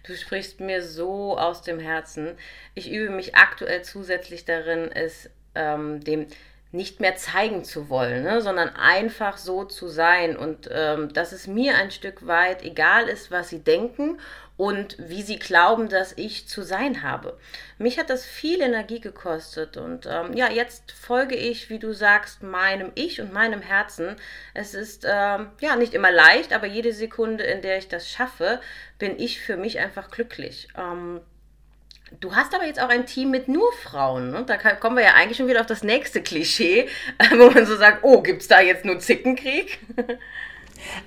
Du 0.05 0.15
sprichst 0.15 0.61
mir 0.61 0.83
so 0.83 1.37
aus 1.37 1.63
dem 1.63 1.81
Herzen. 1.81 2.37
Ich 2.75 2.91
übe 2.91 3.11
mich 3.11 3.35
aktuell 3.35 3.83
zusätzlich 3.83 4.45
darin, 4.45 4.91
es 4.93 5.31
ähm, 5.55 6.01
dem 6.01 6.27
nicht 6.77 7.01
mehr 7.01 7.17
zeigen 7.17 7.65
zu 7.65 7.89
wollen, 7.89 8.23
ne, 8.23 8.41
sondern 8.41 8.69
einfach 8.69 9.39
so 9.39 9.65
zu 9.65 9.89
sein 9.89 10.37
und 10.37 10.69
ähm, 10.71 11.13
dass 11.13 11.33
es 11.33 11.47
mir 11.47 11.77
ein 11.77 11.91
Stück 11.91 12.27
weit 12.27 12.63
egal 12.63 13.09
ist, 13.09 13.31
was 13.31 13.49
sie 13.49 13.61
denken 13.61 14.19
und 14.57 14.97
wie 14.99 15.23
sie 15.23 15.39
glauben, 15.39 15.89
dass 15.89 16.13
ich 16.17 16.49
zu 16.49 16.63
sein 16.63 17.03
habe. 17.03 17.39
Mich 17.79 17.99
hat 17.99 18.09
das 18.09 18.25
viel 18.25 18.61
Energie 18.63 19.01
gekostet 19.01 19.77
und 19.77 20.07
ähm, 20.07 20.33
ja, 20.35 20.51
jetzt 20.51 20.93
folge 20.93 21.35
ich, 21.35 21.69
wie 21.69 21.79
du 21.79 21.93
sagst, 21.93 22.43
meinem 22.43 22.93
Ich 22.95 23.21
und 23.21 23.33
meinem 23.33 23.61
Herzen. 23.61 24.17
Es 24.55 24.75
ist 24.75 25.05
ähm, 25.07 25.51
ja 25.61 25.77
nicht 25.77 25.95
immer 25.95 26.11
leicht, 26.11 26.53
aber 26.53 26.67
jede 26.67 26.93
Sekunde, 26.93 27.45
in 27.45 27.61
der 27.61 27.79
ich 27.79 27.89
das 27.89 28.09
schaffe, 28.09 28.61
bin 28.99 29.19
ich 29.19 29.41
für 29.41 29.57
mich 29.57 29.79
einfach 29.79 30.11
glücklich. 30.11 30.69
Ähm, 30.77 31.21
Du 32.21 32.35
hast 32.35 32.55
aber 32.55 32.67
jetzt 32.67 32.81
auch 32.81 32.89
ein 32.89 33.07
Team 33.07 33.31
mit 33.31 33.49
nur 33.49 33.73
Frauen. 33.83 34.31
Ne? 34.31 34.45
Da 34.47 34.57
kommen 34.57 34.97
wir 34.97 35.03
ja 35.03 35.15
eigentlich 35.15 35.37
schon 35.37 35.49
wieder 35.49 35.61
auf 35.61 35.67
das 35.67 35.83
nächste 35.83 36.23
Klischee, 36.23 36.89
wo 37.37 37.51
man 37.51 37.67
so 37.67 37.77
sagt, 37.77 38.05
oh, 38.05 38.23
gibt 38.23 38.43
es 38.43 38.49
da 38.49 38.61
jetzt 38.61 38.85
nur 38.85 38.99
Zickenkrieg? 38.99 39.79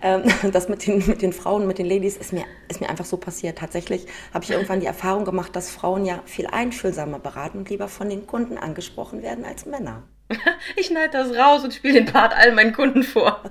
Ähm, 0.02 0.24
das 0.52 0.68
mit 0.68 0.86
den, 0.88 1.06
mit 1.08 1.22
den 1.22 1.32
Frauen, 1.32 1.68
mit 1.68 1.78
den 1.78 1.86
Ladies 1.86 2.18
ist 2.18 2.34
mir, 2.34 2.44
ist 2.68 2.82
mir 2.82 2.90
einfach 2.90 3.06
so 3.06 3.18
passiert. 3.18 3.60
Tatsächlich 3.60 4.08
habe 4.34 4.44
ich 4.44 4.50
irgendwann 4.50 4.80
die 4.80 4.88
Erfahrung 4.88 5.26
gemacht, 5.26 5.56
dass 5.56 5.70
Frauen 5.70 6.06
ja 6.06 6.22
viel 6.26 6.48
einfühlsamer 6.48 7.20
beraten 7.20 7.60
und 7.60 7.70
lieber 7.70 7.88
von 7.88 8.10
den 8.10 8.26
Kunden 8.26 8.58
angesprochen 8.58 9.22
werden 9.22 9.46
als 9.46 9.66
Männer. 9.66 10.04
Ich 10.76 10.88
schneide 10.88 11.12
das 11.12 11.36
raus 11.36 11.64
und 11.64 11.74
spiele 11.74 11.96
den 11.96 12.06
Part 12.06 12.36
all 12.36 12.52
meinen 12.54 12.74
Kunden 12.74 13.04
vor. 13.04 13.44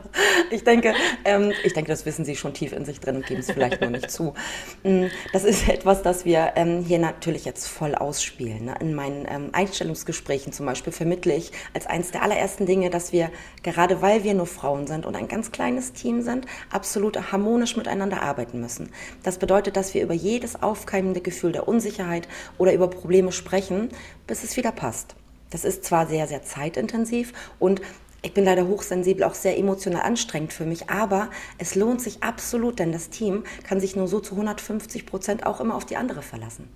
ich, 0.50 0.64
denke, 0.64 0.94
ähm, 1.24 1.52
ich 1.64 1.72
denke, 1.72 1.90
das 1.90 2.04
wissen 2.06 2.24
Sie 2.24 2.36
schon 2.36 2.54
tief 2.54 2.72
in 2.72 2.84
sich 2.84 3.00
drin 3.00 3.16
und 3.16 3.26
geben 3.26 3.40
es 3.40 3.50
vielleicht 3.50 3.80
nur 3.80 3.90
nicht 3.90 4.10
zu. 4.10 4.34
Mm, 4.82 5.06
das 5.32 5.44
ist 5.44 5.68
etwas, 5.68 6.02
das 6.02 6.24
wir 6.24 6.52
ähm, 6.56 6.84
hier 6.86 6.98
natürlich 6.98 7.44
jetzt 7.44 7.66
voll 7.66 7.94
ausspielen. 7.94 8.66
Ne? 8.66 8.74
In 8.80 8.94
meinen 8.94 9.26
ähm, 9.28 9.50
Einstellungsgesprächen 9.52 10.52
zum 10.52 10.66
Beispiel 10.66 10.92
vermittle 10.92 11.34
ich 11.34 11.52
als 11.74 11.86
eines 11.86 12.10
der 12.10 12.22
allerersten 12.22 12.66
Dinge, 12.66 12.90
dass 12.90 13.12
wir, 13.12 13.30
gerade 13.62 14.02
weil 14.02 14.24
wir 14.24 14.34
nur 14.34 14.46
Frauen 14.46 14.86
sind 14.86 15.06
und 15.06 15.16
ein 15.16 15.28
ganz 15.28 15.52
kleines 15.52 15.92
Team 15.92 16.22
sind, 16.22 16.46
absolut 16.70 17.32
harmonisch 17.32 17.76
miteinander 17.76 18.22
arbeiten 18.22 18.60
müssen. 18.60 18.90
Das 19.22 19.38
bedeutet, 19.38 19.76
dass 19.76 19.94
wir 19.94 20.02
über 20.02 20.14
jedes 20.14 20.62
aufkeimende 20.62 21.20
Gefühl 21.20 21.52
der 21.52 21.68
Unsicherheit 21.68 22.28
oder 22.58 22.72
über 22.72 22.88
Probleme 22.88 23.32
sprechen, 23.32 23.88
bis 24.26 24.44
es 24.44 24.56
wieder 24.56 24.72
passt. 24.72 25.16
Das 25.50 25.64
ist 25.64 25.84
zwar 25.84 26.06
sehr, 26.06 26.26
sehr 26.26 26.42
zeitintensiv 26.42 27.32
und 27.58 27.80
ich 28.22 28.34
bin 28.34 28.44
leider 28.44 28.66
hochsensibel, 28.66 29.22
auch 29.22 29.34
sehr 29.34 29.56
emotional 29.56 30.02
anstrengend 30.02 30.52
für 30.52 30.64
mich, 30.64 30.90
aber 30.90 31.30
es 31.58 31.76
lohnt 31.76 32.00
sich 32.00 32.22
absolut, 32.24 32.78
denn 32.80 32.90
das 32.90 33.08
Team 33.08 33.44
kann 33.62 33.78
sich 33.78 33.94
nur 33.94 34.08
so 34.08 34.18
zu 34.18 34.34
150 34.34 35.06
Prozent 35.06 35.46
auch 35.46 35.60
immer 35.60 35.76
auf 35.76 35.86
die 35.86 35.96
andere 35.96 36.22
verlassen. 36.22 36.68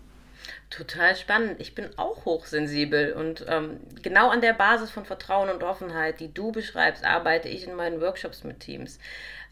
Total 0.71 1.17
spannend. 1.17 1.61
Ich 1.61 1.75
bin 1.75 1.89
auch 1.99 2.25
hochsensibel 2.25 3.13
und 3.15 3.45
ähm, 3.49 3.81
genau 4.03 4.31
an 4.31 4.41
der 4.41 4.53
Basis 4.53 4.91
von 4.91 5.05
Vertrauen 5.05 5.51
und 5.51 5.65
Offenheit, 5.65 6.21
die 6.21 6.33
du 6.33 6.53
beschreibst, 6.53 7.05
arbeite 7.05 7.49
ich 7.49 7.67
in 7.67 7.75
meinen 7.75 8.01
Workshops 8.01 8.45
mit 8.45 8.61
Teams. 8.61 9.01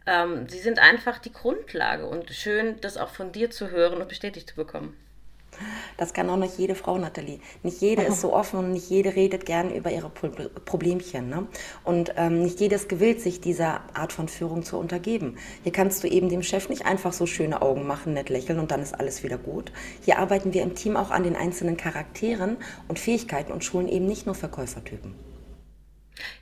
Ähm, 0.06 0.48
sie 0.48 0.60
sind 0.60 0.78
einfach 0.78 1.18
die 1.18 1.32
Grundlage 1.32 2.06
und 2.06 2.30
schön, 2.30 2.80
das 2.80 2.96
auch 2.96 3.10
von 3.10 3.32
dir 3.32 3.50
zu 3.50 3.70
hören 3.70 4.00
und 4.00 4.08
bestätigt 4.08 4.50
zu 4.50 4.54
bekommen. 4.54 4.96
Das 5.96 6.12
kann 6.12 6.30
auch 6.30 6.36
nicht 6.36 6.58
jede 6.58 6.74
Frau, 6.74 6.98
Nathalie. 6.98 7.40
Nicht 7.62 7.80
jede 7.80 8.02
ist 8.02 8.20
so 8.20 8.32
offen 8.32 8.58
und 8.58 8.72
nicht 8.72 8.88
jede 8.88 9.16
redet 9.16 9.46
gern 9.46 9.72
über 9.72 9.90
ihre 9.90 10.10
Problemchen. 10.10 11.28
Ne? 11.28 11.46
Und 11.84 12.12
ähm, 12.16 12.42
nicht 12.42 12.60
jede 12.60 12.76
ist 12.76 12.88
gewillt, 12.88 13.20
sich 13.20 13.40
dieser 13.40 13.80
Art 13.94 14.12
von 14.12 14.28
Führung 14.28 14.62
zu 14.62 14.78
untergeben. 14.78 15.36
Hier 15.62 15.72
kannst 15.72 16.02
du 16.02 16.08
eben 16.08 16.28
dem 16.28 16.42
Chef 16.42 16.68
nicht 16.68 16.86
einfach 16.86 17.12
so 17.12 17.26
schöne 17.26 17.62
Augen 17.62 17.86
machen, 17.86 18.14
nett 18.14 18.28
lächeln 18.28 18.58
und 18.58 18.70
dann 18.70 18.82
ist 18.82 18.98
alles 18.98 19.22
wieder 19.22 19.38
gut. 19.38 19.72
Hier 20.04 20.18
arbeiten 20.18 20.54
wir 20.54 20.62
im 20.62 20.74
Team 20.74 20.96
auch 20.96 21.10
an 21.10 21.24
den 21.24 21.36
einzelnen 21.36 21.76
Charakteren 21.76 22.56
und 22.88 22.98
Fähigkeiten 22.98 23.52
und 23.52 23.64
schulen 23.64 23.88
eben 23.88 24.06
nicht 24.06 24.26
nur 24.26 24.34
Verkäufertypen. 24.34 25.27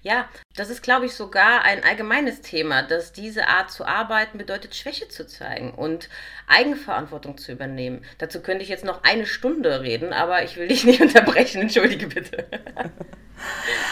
Ja, 0.03 0.29
das 0.57 0.71
ist, 0.71 0.83
glaube 0.83 1.07
ich, 1.07 1.15
sogar 1.15 1.63
ein 1.63 1.85
allgemeines 1.85 2.41
Thema, 2.41 2.83
dass 2.83 3.13
diese 3.13 3.49
Art 3.49 3.71
zu 3.71 3.85
arbeiten 3.85 4.39
bedeutet, 4.39 4.75
Schwäche 4.75 5.09
zu 5.09 5.27
zeigen 5.27 5.73
und 5.73 6.09
Eigenverantwortung 6.47 7.39
zu 7.39 7.53
übernehmen. 7.53 8.05
Dazu 8.19 8.41
könnte 8.41 8.63
ich 8.63 8.69
jetzt 8.69 8.85
noch 8.85 9.03
eine 9.05 9.27
Stunde 9.27 9.83
reden, 9.83 10.13
aber 10.13 10.43
ich 10.45 10.57
will 10.57 10.69
dich 10.69 10.85
nicht 10.87 11.01
unterbrechen. 11.01 11.63
Entschuldige 11.63 12.07
bitte. 12.09 12.47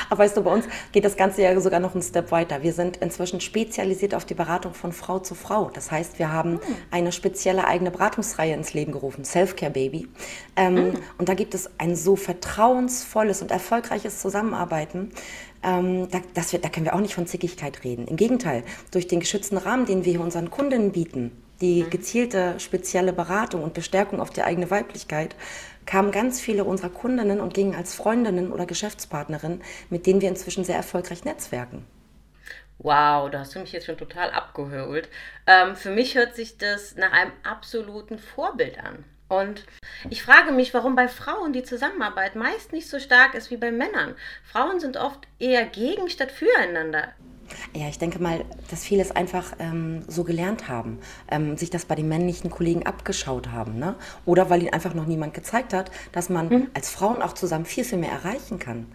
Aber 0.09 0.23
weißt 0.23 0.37
du, 0.37 0.43
bei 0.43 0.53
uns 0.53 0.67
geht 0.93 1.05
das 1.05 1.17
Ganze 1.17 1.43
ja 1.43 1.59
sogar 1.61 1.81
noch 1.81 1.93
einen 1.93 2.03
Step 2.03 2.31
weiter. 2.31 2.62
Wir 2.62 2.73
sind 2.73 2.99
inzwischen 2.99 3.41
spezialisiert 3.41 4.14
auf 4.14 4.25
die 4.25 4.35
Beratung 4.35 4.75
von 4.75 4.93
Frau 4.93 5.19
zu 5.19 5.35
Frau. 5.35 5.71
Das 5.71 5.91
heißt, 5.91 6.19
wir 6.19 6.33
haben 6.33 6.53
hm. 6.53 6.61
eine 6.91 7.12
spezielle 7.12 7.67
eigene 7.67 7.91
Beratungsreihe 7.91 8.55
ins 8.55 8.75
Leben 8.75 8.93
gerufen, 8.93 9.25
Selfcare 9.25 9.71
Baby. 9.71 10.09
Ähm, 10.57 10.76
hm. 10.76 10.99
Und 11.19 11.29
da 11.29 11.35
gibt 11.35 11.55
es 11.55 11.71
ein 11.79 11.97
so 11.97 12.17
vertrauensvolles 12.17 13.43
und 13.43 13.50
erfolgreiches 13.50 14.21
Zusammenarbeiten 14.21 15.12
ähm, 15.64 16.09
da, 16.11 16.21
das 16.35 16.52
wir, 16.52 16.61
da 16.61 16.68
können 16.68 16.87
wir 16.87 16.94
auch 16.94 17.00
nicht 17.00 17.14
von 17.14 17.26
Zickigkeit 17.26 17.85
reden. 17.85 18.06
Im 18.06 18.16
Gegenteil, 18.16 18.64
durch 18.90 19.09
den 19.09 19.21
geschützten 19.21 19.56
Rahmen, 19.56 19.87
den 19.87 20.04
wir 20.04 20.12
hier 20.12 20.21
unseren 20.21 20.50
Kundinnen 20.50 20.92
bieten, 20.92 21.33
die 21.61 21.83
mhm. 21.83 21.90
gezielte 21.90 22.61
spezielle 22.61 23.12
Beratung 23.12 23.62
und 23.62 23.75
Bestärkung 23.75 24.21
auf 24.21 24.30
die 24.30 24.42
eigene 24.42 24.71
Weiblichkeit, 24.71 25.35
kamen 25.87 26.12
ganz 26.12 26.40
viele 26.40 26.64
unserer 26.64 26.90
Kundinnen 26.90 27.40
und 27.40 27.54
gingen 27.54 27.75
als 27.75 27.94
Freundinnen 27.94 28.52
oder 28.52 28.66
Geschäftspartnerinnen, 28.66 29.62
mit 29.90 30.06
denen 30.06 30.21
wir 30.21 30.28
inzwischen 30.28 30.64
sehr 30.64 30.76
erfolgreich 30.76 31.25
netzwerken. 31.25 31.85
Wow, 32.78 33.30
da 33.30 33.40
hast 33.40 33.54
du 33.54 33.61
mich 33.61 33.73
jetzt 33.73 33.87
schon 33.87 33.97
total 33.97 34.30
abgeholt. 34.30 35.09
Ähm, 35.47 35.76
für 35.76 35.90
mich 35.90 36.16
hört 36.16 36.35
sich 36.35 36.59
das 36.59 36.97
nach 36.97 37.12
einem 37.12 37.33
absoluten 37.42 38.18
Vorbild 38.18 38.78
an. 38.78 39.04
Und 39.28 39.64
ich 40.11 40.23
frage 40.23 40.52
mich, 40.52 40.75
warum 40.75 40.97
bei 40.97 41.09
Frauen 41.09 41.52
die 41.52 41.62
Zusammenarbeit 41.62 42.37
meist 42.37 42.73
nicht 42.73 42.88
so 42.88 42.99
stark 42.99 43.35
ist 43.35 43.50
wie 43.50 43.57
bei 43.57 43.73
Männern. 43.73 44.14
Frauen 44.45 44.81
sind 44.81 44.97
oft 44.97 45.26
eher 45.38 45.64
gegen 45.64 46.11
statt 46.11 46.31
füreinander. 46.31 47.14
Ja, 47.75 47.89
ich 47.89 47.99
denke 47.99 48.23
mal, 48.23 48.45
dass 48.71 48.85
viele 48.85 49.03
es 49.03 49.11
einfach 49.11 49.55
ähm, 49.59 50.03
so 50.09 50.25
gelernt 50.25 50.69
haben, 50.69 50.99
ähm, 51.31 51.57
sich 51.57 51.71
das 51.71 51.85
bei 51.85 51.95
den 51.95 52.09
männlichen 52.09 52.51
Kollegen 52.51 52.87
abgeschaut 52.87 53.49
haben. 53.51 53.79
Ne? 53.79 53.97
Oder 54.25 54.51
weil 54.51 54.63
ihnen 54.63 54.73
einfach 54.73 54.95
noch 54.95 55.07
niemand 55.07 55.35
gezeigt 55.35 55.73
hat, 55.73 55.91
dass 56.13 56.29
man 56.29 56.49
mhm. 56.49 56.67
als 56.75 56.91
Frauen 56.91 57.23
auch 57.23 57.33
zusammen 57.35 57.65
viel, 57.65 57.85
viel 57.85 57.99
mehr 57.99 58.13
erreichen 58.13 58.59
kann. 58.59 58.87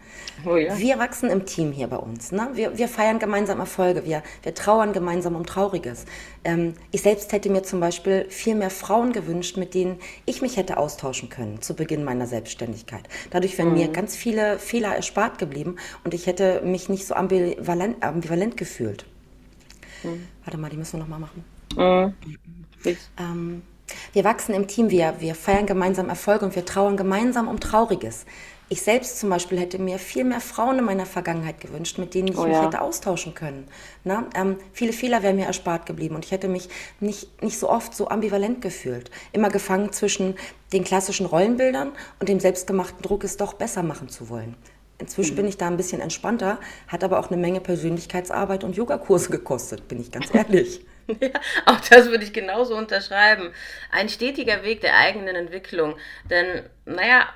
Oh 0.46 0.56
ja. 0.56 0.78
Wir 0.78 1.00
wachsen 1.00 1.30
im 1.30 1.46
Team 1.46 1.72
hier 1.72 1.88
bei 1.88 1.98
uns. 1.98 2.32
Ne? 2.32 2.50
Wir, 2.54 2.78
wir 2.78 2.88
feiern 2.88 3.20
gemeinsam 3.20 3.60
Erfolge, 3.60 4.06
wir, 4.06 4.24
wir 4.44 4.54
trauern 4.54 4.94
gemeinsam 4.94 5.36
um 5.36 5.46
Trauriges. 5.46 6.06
Ähm, 6.44 6.74
ich 6.92 7.02
selbst 7.02 7.32
hätte 7.32 7.50
mir 7.50 7.64
zum 7.64 7.80
Beispiel 7.80 8.26
viel 8.30 8.56
mehr 8.56 8.70
Frauen 8.70 9.12
gewünscht, 9.12 9.58
mit 9.58 9.74
denen 9.74 10.00
ich 10.26 10.42
mich 10.42 10.58
hätte 10.58 10.78
austauschen 10.78 11.30
können 11.30 11.62
zu 11.62 11.74
Beginn 11.74 12.04
meiner 12.04 12.28
Selbstständigkeit. 12.28 13.04
Dadurch 13.30 13.58
wären 13.58 13.70
mhm. 13.70 13.78
mir 13.78 13.88
ganz 13.90 14.16
viele 14.16 14.58
Fehler 14.60 14.96
erspart 14.96 15.38
geblieben 15.38 15.76
und 16.04 16.14
ich 16.14 16.28
hätte 16.28 16.62
mich 16.62 16.90
nicht 16.90 17.06
so 17.06 17.14
ambivalent, 17.14 18.02
ambivalent 18.04 18.39
gefühlt. 18.48 19.06
Mhm. 20.04 20.28
Warte 20.44 20.58
mal, 20.58 20.70
die 20.70 20.78
müssen 20.78 20.94
wir 20.94 21.00
nochmal 21.00 21.20
machen. 21.20 21.44
Mhm. 21.76 22.14
Ähm, 23.18 23.62
wir 24.14 24.24
wachsen 24.24 24.54
im 24.54 24.68
Team, 24.68 24.90
wir, 24.90 25.16
wir 25.20 25.36
feiern 25.36 25.66
gemeinsam 25.66 26.10
Erfolge 26.10 26.46
und 26.46 26.56
wir 26.56 26.66
trauern 26.66 26.98
gemeinsam 26.98 27.48
um 27.48 27.60
Trauriges. 27.60 28.26
Ich 28.72 28.84
selbst 28.84 29.20
zum 29.20 29.32
Beispiel 29.32 29.60
hätte 29.60 29.80
mir 29.80 29.98
viel 29.98 30.24
mehr 30.24 30.42
Frauen 30.42 30.78
in 30.78 30.86
meiner 30.86 31.08
Vergangenheit 31.08 31.60
gewünscht, 31.60 31.98
mit 31.98 32.14
denen 32.14 32.28
ich 32.28 32.38
oh, 32.38 32.44
mich 32.44 32.54
ja. 32.54 32.66
hätte 32.66 32.82
austauschen 32.82 33.34
können. 33.34 33.68
Na, 34.04 34.28
ähm, 34.36 34.58
viele 34.74 34.94
Fehler 34.94 35.24
wären 35.24 35.38
mir 35.38 35.48
erspart 35.48 35.88
geblieben 35.88 36.14
und 36.14 36.24
ich 36.24 36.32
hätte 36.32 36.48
mich 36.48 36.70
nicht, 37.00 37.42
nicht 37.42 37.58
so 37.58 37.68
oft 37.68 37.96
so 37.96 38.10
ambivalent 38.10 38.62
gefühlt. 38.62 39.10
Immer 39.32 39.50
gefangen 39.50 39.92
zwischen 39.92 40.36
den 40.72 40.84
klassischen 40.84 41.26
Rollenbildern 41.26 41.94
und 42.20 42.30
dem 42.30 42.40
selbstgemachten 42.40 43.02
Druck, 43.02 43.24
es 43.24 43.38
doch 43.38 43.54
besser 43.54 43.82
machen 43.82 44.08
zu 44.08 44.30
wollen. 44.30 44.56
Inzwischen 45.00 45.34
mhm. 45.34 45.38
bin 45.38 45.48
ich 45.48 45.58
da 45.58 45.68
ein 45.68 45.78
bisschen 45.78 46.02
entspannter, 46.02 46.60
hat 46.88 47.04
aber 47.04 47.20
auch 47.20 47.32
eine 47.32 47.38
Menge 47.38 47.62
Persönlichkeitsarbeit 47.62 48.64
und 48.64 48.76
Yogakurse 48.76 49.32
gekostet, 49.32 49.88
bin 49.88 50.00
ich 50.00 50.12
ganz 50.12 50.34
ehrlich. 50.34 50.82
Ja, 51.20 51.32
auch 51.66 51.80
das 51.90 52.12
würde 52.12 52.24
ich 52.24 52.34
genauso 52.34 52.78
unterschreiben. 52.78 53.52
Ein 53.92 54.10
stetiger 54.10 54.62
Weg 54.62 54.82
der 54.82 54.96
eigenen 54.96 55.36
Entwicklung. 55.36 55.96
Denn, 56.30 56.62
naja, 56.86 57.28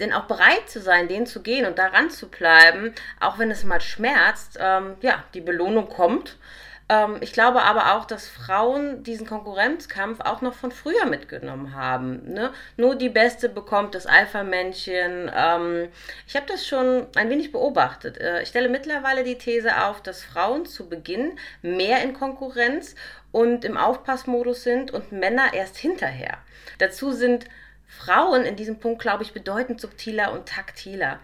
denn 0.00 0.14
auch 0.14 0.24
bereit 0.24 0.68
zu 0.68 0.80
sein, 0.80 1.06
den 1.06 1.26
zu 1.26 1.42
gehen 1.42 1.66
und 1.66 1.78
daran 1.78 2.08
zu 2.08 2.30
bleiben, 2.30 2.94
auch 3.20 3.38
wenn 3.38 3.50
es 3.50 3.62
mal 3.64 3.82
schmerzt, 3.82 4.58
ähm, 4.58 4.94
ja, 5.02 5.22
die 5.34 5.42
Belohnung 5.42 5.90
kommt. 5.90 6.38
Ähm, 6.88 7.16
ich 7.20 7.32
glaube 7.32 7.62
aber 7.62 7.94
auch, 7.94 8.04
dass 8.04 8.28
Frauen 8.28 9.02
diesen 9.02 9.26
Konkurrenzkampf 9.26 10.20
auch 10.20 10.42
noch 10.42 10.54
von 10.54 10.70
früher 10.70 11.06
mitgenommen 11.06 11.74
haben. 11.74 12.32
Ne? 12.32 12.52
Nur 12.76 12.94
die 12.94 13.08
Beste 13.08 13.48
bekommt 13.48 13.94
das 13.94 14.06
Alpha-Männchen. 14.06 15.30
Ähm, 15.34 15.88
ich 16.26 16.36
habe 16.36 16.46
das 16.46 16.66
schon 16.66 17.06
ein 17.16 17.30
wenig 17.30 17.52
beobachtet. 17.52 18.18
Äh, 18.18 18.42
ich 18.42 18.48
stelle 18.48 18.68
mittlerweile 18.68 19.24
die 19.24 19.38
These 19.38 19.84
auf, 19.84 20.02
dass 20.02 20.22
Frauen 20.22 20.66
zu 20.66 20.88
Beginn 20.88 21.38
mehr 21.62 22.02
in 22.02 22.12
Konkurrenz 22.12 22.94
und 23.32 23.64
im 23.64 23.76
Aufpassmodus 23.76 24.62
sind 24.62 24.90
und 24.90 25.10
Männer 25.10 25.54
erst 25.54 25.78
hinterher. 25.78 26.38
Dazu 26.78 27.12
sind 27.12 27.46
Frauen 27.86 28.42
in 28.42 28.56
diesem 28.56 28.78
Punkt, 28.78 29.00
glaube 29.00 29.22
ich, 29.22 29.32
bedeutend 29.32 29.80
subtiler 29.80 30.32
und 30.32 30.48
taktiler. 30.48 31.18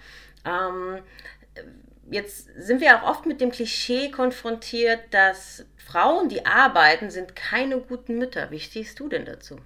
Ähm, 0.45 1.01
jetzt 2.11 2.49
sind 2.57 2.81
wir 2.81 2.97
auch 2.97 3.09
oft 3.09 3.27
mit 3.27 3.41
dem 3.41 3.51
Klischee 3.51 4.11
konfrontiert, 4.11 5.01
dass 5.11 5.65
Frauen, 5.77 6.29
die 6.29 6.47
arbeiten, 6.47 7.11
sind 7.11 7.35
keine 7.35 7.79
guten 7.79 8.19
Mütter. 8.19 8.51
Wie 8.51 8.61
stehst 8.61 9.01
du 9.01 9.09
denn 9.09 9.25
dazu? 9.25 9.57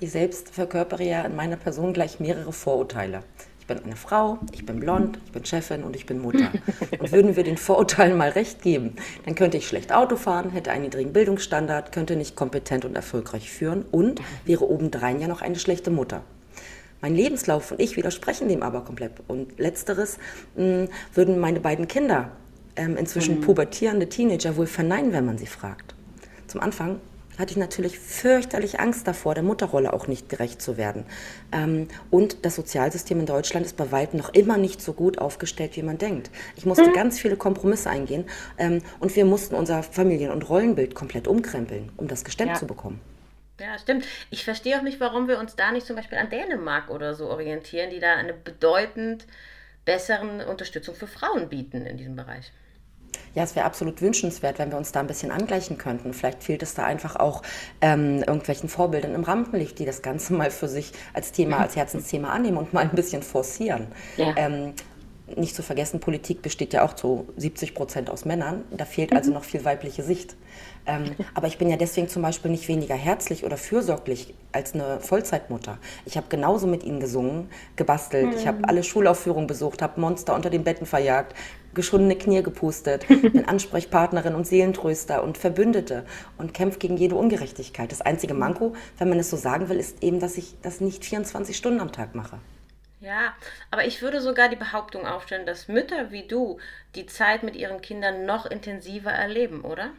Ich 0.00 0.10
selbst 0.10 0.50
verkörpere 0.54 1.04
ja 1.04 1.22
in 1.22 1.36
meiner 1.36 1.56
Person 1.56 1.92
gleich 1.92 2.20
mehrere 2.20 2.52
Vorurteile. 2.52 3.22
Ich 3.60 3.66
bin 3.66 3.82
eine 3.82 3.96
Frau, 3.96 4.38
ich 4.52 4.66
bin 4.66 4.78
blond, 4.78 5.18
ich 5.24 5.32
bin 5.32 5.44
Chefin 5.44 5.84
und 5.84 5.96
ich 5.96 6.04
bin 6.04 6.20
Mutter. 6.20 6.50
Und 6.98 7.12
würden 7.12 7.34
wir 7.34 7.44
den 7.44 7.56
Vorurteilen 7.56 8.14
mal 8.14 8.28
recht 8.28 8.60
geben, 8.60 8.96
dann 9.24 9.34
könnte 9.34 9.56
ich 9.56 9.66
schlecht 9.66 9.90
Auto 9.90 10.16
fahren, 10.16 10.50
hätte 10.50 10.70
einen 10.70 10.84
niedrigen 10.84 11.14
Bildungsstandard, 11.14 11.90
könnte 11.90 12.14
nicht 12.16 12.36
kompetent 12.36 12.84
und 12.84 12.94
erfolgreich 12.94 13.50
führen 13.50 13.86
und 13.90 14.20
wäre 14.44 14.68
obendrein 14.68 15.18
ja 15.18 15.28
noch 15.28 15.40
eine 15.40 15.58
schlechte 15.58 15.90
Mutter. 15.90 16.24
Mein 17.04 17.16
Lebenslauf 17.16 17.70
und 17.70 17.80
ich 17.82 17.98
widersprechen 17.98 18.48
dem 18.48 18.62
aber 18.62 18.80
komplett. 18.80 19.12
Und 19.28 19.58
letzteres 19.58 20.16
mh, 20.56 20.64
hm, 20.64 20.88
würden 21.12 21.38
meine 21.38 21.60
beiden 21.60 21.86
Kinder, 21.86 22.30
ähm, 22.76 22.96
inzwischen 22.96 23.40
mhm. 23.40 23.40
pubertierende 23.42 24.08
Teenager, 24.08 24.56
wohl 24.56 24.66
verneinen, 24.66 25.12
wenn 25.12 25.26
man 25.26 25.36
sie 25.36 25.44
fragt. 25.44 25.94
Zum 26.46 26.62
Anfang 26.62 27.00
hatte 27.36 27.50
ich 27.50 27.58
natürlich 27.58 27.98
fürchterlich 27.98 28.80
Angst 28.80 29.06
davor, 29.06 29.34
der 29.34 29.42
Mutterrolle 29.42 29.92
auch 29.92 30.06
nicht 30.06 30.30
gerecht 30.30 30.62
zu 30.62 30.78
werden. 30.78 31.04
Ähm, 31.52 31.88
und 32.10 32.46
das 32.46 32.54
Sozialsystem 32.54 33.20
in 33.20 33.26
Deutschland 33.26 33.66
ist 33.66 33.76
bei 33.76 33.92
weitem 33.92 34.18
noch 34.18 34.32
immer 34.32 34.56
nicht 34.56 34.80
so 34.80 34.94
gut 34.94 35.18
aufgestellt, 35.18 35.76
wie 35.76 35.82
man 35.82 35.98
denkt. 35.98 36.30
Ich 36.56 36.64
musste 36.64 36.88
mhm. 36.88 36.94
ganz 36.94 37.18
viele 37.18 37.36
Kompromisse 37.36 37.90
eingehen 37.90 38.24
ähm, 38.56 38.80
und 38.98 39.14
wir 39.14 39.26
mussten 39.26 39.56
unser 39.56 39.82
Familien- 39.82 40.32
und 40.32 40.48
Rollenbild 40.48 40.94
komplett 40.94 41.28
umkrempeln, 41.28 41.92
um 41.98 42.08
das 42.08 42.24
gestemmt 42.24 42.52
ja. 42.52 42.56
zu 42.56 42.66
bekommen. 42.66 42.98
Ja, 43.60 43.78
stimmt. 43.78 44.04
Ich 44.30 44.44
verstehe 44.44 44.78
auch 44.78 44.82
nicht, 44.82 45.00
warum 45.00 45.28
wir 45.28 45.38
uns 45.38 45.54
da 45.54 45.70
nicht 45.70 45.86
zum 45.86 45.96
Beispiel 45.96 46.18
an 46.18 46.30
Dänemark 46.30 46.90
oder 46.90 47.14
so 47.14 47.30
orientieren, 47.30 47.90
die 47.90 48.00
da 48.00 48.14
eine 48.14 48.32
bedeutend 48.32 49.26
besseren 49.84 50.40
Unterstützung 50.40 50.94
für 50.94 51.06
Frauen 51.06 51.48
bieten 51.48 51.86
in 51.86 51.96
diesem 51.96 52.16
Bereich. 52.16 52.50
Ja, 53.34 53.42
es 53.42 53.54
wäre 53.54 53.66
absolut 53.66 54.00
wünschenswert, 54.00 54.58
wenn 54.58 54.70
wir 54.70 54.78
uns 54.78 54.92
da 54.92 55.00
ein 55.00 55.06
bisschen 55.06 55.30
angleichen 55.30 55.78
könnten. 55.78 56.14
Vielleicht 56.14 56.42
fehlt 56.42 56.62
es 56.62 56.74
da 56.74 56.84
einfach 56.84 57.16
auch 57.16 57.42
ähm, 57.80 58.18
irgendwelchen 58.18 58.68
Vorbildern 58.68 59.14
im 59.14 59.24
Rampenlicht, 59.24 59.78
die 59.78 59.84
das 59.84 60.02
Ganze 60.02 60.34
mal 60.34 60.50
für 60.50 60.68
sich 60.68 60.92
als 61.12 61.32
Thema, 61.32 61.58
als 61.60 61.76
Herzensthema 61.76 62.30
annehmen 62.30 62.58
und 62.58 62.72
mal 62.72 62.82
ein 62.82 62.90
bisschen 62.90 63.22
forcieren. 63.22 63.88
Ja. 64.16 64.34
Ähm, 64.36 64.74
nicht 65.36 65.54
zu 65.54 65.62
vergessen, 65.62 66.00
Politik 66.00 66.42
besteht 66.42 66.72
ja 66.74 66.84
auch 66.84 66.92
zu 66.92 67.26
70 67.36 67.74
Prozent 67.74 68.10
aus 68.10 68.24
Männern. 68.24 68.64
Da 68.70 68.84
fehlt 68.84 69.12
also 69.12 69.30
mhm. 69.30 69.34
noch 69.34 69.44
viel 69.44 69.64
weibliche 69.64 70.02
Sicht. 70.02 70.36
Ähm, 70.86 71.12
aber 71.32 71.46
ich 71.46 71.56
bin 71.56 71.70
ja 71.70 71.76
deswegen 71.76 72.08
zum 72.08 72.22
Beispiel 72.22 72.50
nicht 72.50 72.68
weniger 72.68 72.94
herzlich 72.94 73.44
oder 73.44 73.56
fürsorglich 73.56 74.34
als 74.52 74.74
eine 74.74 75.00
Vollzeitmutter. 75.00 75.78
Ich 76.04 76.16
habe 76.16 76.26
genauso 76.28 76.66
mit 76.66 76.84
ihnen 76.84 77.00
gesungen, 77.00 77.48
gebastelt. 77.76 78.26
Mhm. 78.26 78.36
Ich 78.36 78.46
habe 78.46 78.68
alle 78.68 78.82
Schulaufführungen 78.82 79.46
besucht, 79.46 79.80
habe 79.80 80.00
Monster 80.00 80.34
unter 80.34 80.50
den 80.50 80.62
Betten 80.62 80.86
verjagt, 80.86 81.34
geschundene 81.72 82.16
Knie 82.16 82.42
gepustet, 82.42 83.06
bin 83.08 83.46
Ansprechpartnerin 83.46 84.34
und 84.34 84.46
Seelentröster 84.46 85.24
und 85.24 85.38
Verbündete 85.38 86.04
und 86.36 86.52
kämpfe 86.52 86.78
gegen 86.78 86.98
jede 86.98 87.14
Ungerechtigkeit. 87.14 87.90
Das 87.90 88.02
einzige 88.02 88.34
Manko, 88.34 88.74
wenn 88.98 89.08
man 89.08 89.18
es 89.18 89.30
so 89.30 89.38
sagen 89.38 89.70
will, 89.70 89.78
ist 89.78 90.02
eben, 90.02 90.20
dass 90.20 90.36
ich 90.36 90.54
das 90.62 90.80
nicht 90.80 91.04
24 91.04 91.56
Stunden 91.56 91.80
am 91.80 91.92
Tag 91.92 92.14
mache. 92.14 92.38
Ja, 93.04 93.34
aber 93.70 93.84
ich 93.84 94.00
würde 94.00 94.22
sogar 94.22 94.48
die 94.48 94.56
Behauptung 94.56 95.06
aufstellen, 95.06 95.44
dass 95.44 95.68
Mütter 95.68 96.10
wie 96.10 96.26
du 96.26 96.58
die 96.94 97.04
Zeit 97.04 97.42
mit 97.42 97.54
ihren 97.54 97.82
Kindern 97.82 98.24
noch 98.24 98.46
intensiver 98.46 99.10
erleben, 99.10 99.60
oder? 99.60 99.90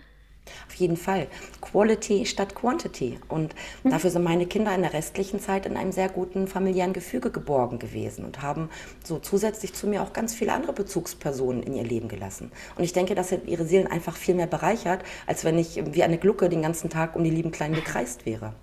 Auf 0.67 0.73
jeden 0.75 0.97
Fall. 0.97 1.27
Quality 1.61 2.25
statt 2.25 2.55
Quantity. 2.55 3.19
Und 3.27 3.53
mhm. 3.83 3.91
dafür 3.91 4.09
sind 4.09 4.23
meine 4.23 4.47
Kinder 4.47 4.73
in 4.73 4.81
der 4.81 4.93
restlichen 4.93 5.39
Zeit 5.39 5.67
in 5.67 5.77
einem 5.77 5.91
sehr 5.91 6.09
guten 6.09 6.47
familiären 6.47 6.93
Gefüge 6.93 7.29
geborgen 7.29 7.77
gewesen 7.77 8.25
und 8.25 8.41
haben 8.41 8.69
so 9.03 9.19
zusätzlich 9.19 9.73
zu 9.73 9.85
mir 9.85 10.01
auch 10.01 10.13
ganz 10.13 10.33
viele 10.33 10.53
andere 10.53 10.73
Bezugspersonen 10.73 11.61
in 11.61 11.75
ihr 11.75 11.83
Leben 11.83 12.07
gelassen. 12.07 12.51
Und 12.75 12.83
ich 12.83 12.93
denke, 12.93 13.13
das 13.13 13.31
hat 13.31 13.45
ihre 13.45 13.65
Seelen 13.65 13.87
einfach 13.87 14.17
viel 14.17 14.33
mehr 14.33 14.47
bereichert, 14.47 15.03
als 15.27 15.45
wenn 15.45 15.59
ich 15.59 15.79
wie 15.93 16.03
eine 16.03 16.17
Glucke 16.17 16.49
den 16.49 16.63
ganzen 16.63 16.89
Tag 16.89 17.15
um 17.15 17.23
die 17.23 17.29
lieben 17.29 17.51
Kleinen 17.51 17.75
gekreist 17.75 18.25
wäre. 18.25 18.55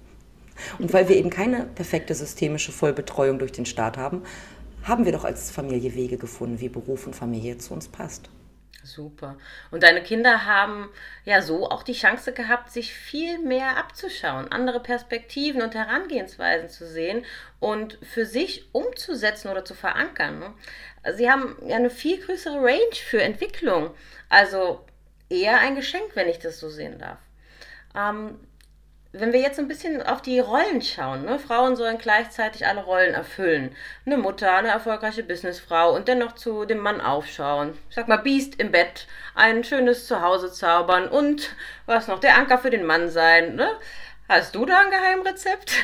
Und 0.78 0.92
weil 0.92 1.08
wir 1.08 1.16
eben 1.16 1.30
keine 1.30 1.64
perfekte 1.64 2.14
systemische 2.14 2.72
Vollbetreuung 2.72 3.38
durch 3.38 3.52
den 3.52 3.66
Staat 3.66 3.96
haben, 3.96 4.22
haben 4.84 5.04
wir 5.04 5.12
doch 5.12 5.24
als 5.24 5.50
Familie 5.50 5.94
Wege 5.94 6.16
gefunden, 6.16 6.60
wie 6.60 6.68
Beruf 6.68 7.06
und 7.06 7.14
Familie 7.14 7.58
zu 7.58 7.72
uns 7.74 7.88
passt. 7.88 8.28
Super. 8.84 9.36
Und 9.70 9.84
deine 9.84 10.02
Kinder 10.02 10.44
haben 10.44 10.88
ja 11.24 11.40
so 11.40 11.70
auch 11.70 11.84
die 11.84 11.92
Chance 11.92 12.32
gehabt, 12.32 12.72
sich 12.72 12.92
viel 12.92 13.38
mehr 13.38 13.76
abzuschauen, 13.76 14.50
andere 14.50 14.80
Perspektiven 14.80 15.62
und 15.62 15.74
Herangehensweisen 15.74 16.68
zu 16.68 16.88
sehen 16.88 17.24
und 17.60 17.98
für 18.02 18.26
sich 18.26 18.68
umzusetzen 18.72 19.48
oder 19.48 19.64
zu 19.64 19.74
verankern. 19.74 20.40
Ne? 20.40 20.54
Sie 21.14 21.30
haben 21.30 21.56
ja 21.64 21.76
eine 21.76 21.90
viel 21.90 22.20
größere 22.20 22.56
Range 22.56 22.94
für 22.94 23.22
Entwicklung. 23.22 23.94
Also 24.28 24.84
eher 25.28 25.60
ein 25.60 25.76
Geschenk, 25.76 26.10
wenn 26.14 26.28
ich 26.28 26.40
das 26.40 26.58
so 26.58 26.68
sehen 26.68 26.98
darf. 26.98 27.20
Ähm, 27.94 28.40
wenn 29.12 29.32
wir 29.34 29.40
jetzt 29.40 29.58
ein 29.58 29.68
bisschen 29.68 30.02
auf 30.02 30.22
die 30.22 30.38
Rollen 30.38 30.80
schauen, 30.80 31.26
ne? 31.26 31.38
Frauen 31.38 31.76
sollen 31.76 31.98
gleichzeitig 31.98 32.66
alle 32.66 32.82
Rollen 32.82 33.12
erfüllen. 33.12 33.76
Eine 34.06 34.16
Mutter, 34.16 34.56
eine 34.56 34.68
erfolgreiche 34.68 35.22
Businessfrau 35.22 35.94
und 35.94 36.08
dennoch 36.08 36.32
zu 36.32 36.64
dem 36.64 36.78
Mann 36.78 37.00
aufschauen. 37.02 37.78
Ich 37.90 37.94
sag 37.94 38.08
mal, 38.08 38.16
Biest 38.16 38.58
im 38.58 38.72
Bett, 38.72 39.06
ein 39.34 39.64
schönes 39.64 40.06
Zuhause 40.06 40.50
zaubern 40.50 41.08
und 41.08 41.54
was 41.84 42.08
noch, 42.08 42.20
der 42.20 42.36
Anker 42.36 42.56
für 42.56 42.70
den 42.70 42.86
Mann 42.86 43.10
sein. 43.10 43.54
Ne? 43.54 43.68
Hast 44.32 44.54
du 44.54 44.64
da 44.64 44.78
ein 44.78 44.90
Geheimrezept? 44.90 45.74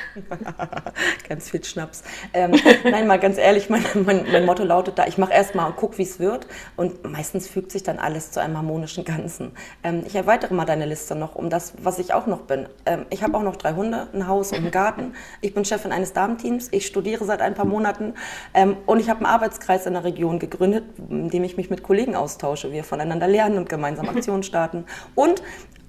ganz 1.28 1.50
viel 1.50 1.62
Schnaps. 1.62 2.02
Ähm, 2.32 2.58
nein, 2.82 3.06
mal 3.06 3.18
ganz 3.18 3.36
ehrlich, 3.36 3.68
mein, 3.68 3.84
mein, 4.06 4.24
mein 4.32 4.46
Motto 4.46 4.64
lautet 4.64 4.98
da, 4.98 5.06
ich 5.06 5.18
mache 5.18 5.34
erst 5.34 5.54
mal 5.54 5.66
und 5.66 5.76
guck, 5.76 5.98
wie 5.98 6.02
es 6.04 6.18
wird. 6.18 6.46
Und 6.74 7.04
meistens 7.04 7.46
fügt 7.46 7.70
sich 7.70 7.82
dann 7.82 7.98
alles 7.98 8.30
zu 8.30 8.40
einem 8.40 8.56
harmonischen 8.56 9.04
Ganzen. 9.04 9.52
Ähm, 9.84 10.02
ich 10.06 10.14
erweitere 10.14 10.54
mal 10.54 10.64
deine 10.64 10.86
Liste 10.86 11.14
noch 11.14 11.34
um 11.34 11.50
das, 11.50 11.74
was 11.82 11.98
ich 11.98 12.14
auch 12.14 12.26
noch 12.26 12.40
bin. 12.40 12.70
Ähm, 12.86 13.04
ich 13.10 13.22
habe 13.22 13.36
auch 13.36 13.42
noch 13.42 13.56
drei 13.56 13.74
Hunde, 13.74 14.08
ein 14.14 14.26
Haus 14.26 14.52
und 14.52 14.60
einen 14.60 14.70
Garten. 14.70 15.12
Ich 15.42 15.52
bin 15.52 15.66
Chefin 15.66 15.92
eines 15.92 16.14
Damenteams. 16.14 16.68
Ich 16.70 16.86
studiere 16.86 17.26
seit 17.26 17.42
ein 17.42 17.52
paar 17.52 17.66
Monaten. 17.66 18.14
Ähm, 18.54 18.78
und 18.86 18.98
ich 18.98 19.10
habe 19.10 19.18
einen 19.18 19.26
Arbeitskreis 19.26 19.84
in 19.84 19.92
der 19.92 20.04
Region 20.04 20.38
gegründet, 20.38 20.84
in 21.10 21.28
dem 21.28 21.44
ich 21.44 21.58
mich 21.58 21.68
mit 21.68 21.82
Kollegen 21.82 22.16
austausche, 22.16 22.72
wir 22.72 22.82
voneinander 22.82 23.28
lernen 23.28 23.58
und 23.58 23.68
gemeinsam 23.68 24.08
Aktionen 24.08 24.42
starten. 24.42 24.86
Und 25.14 25.42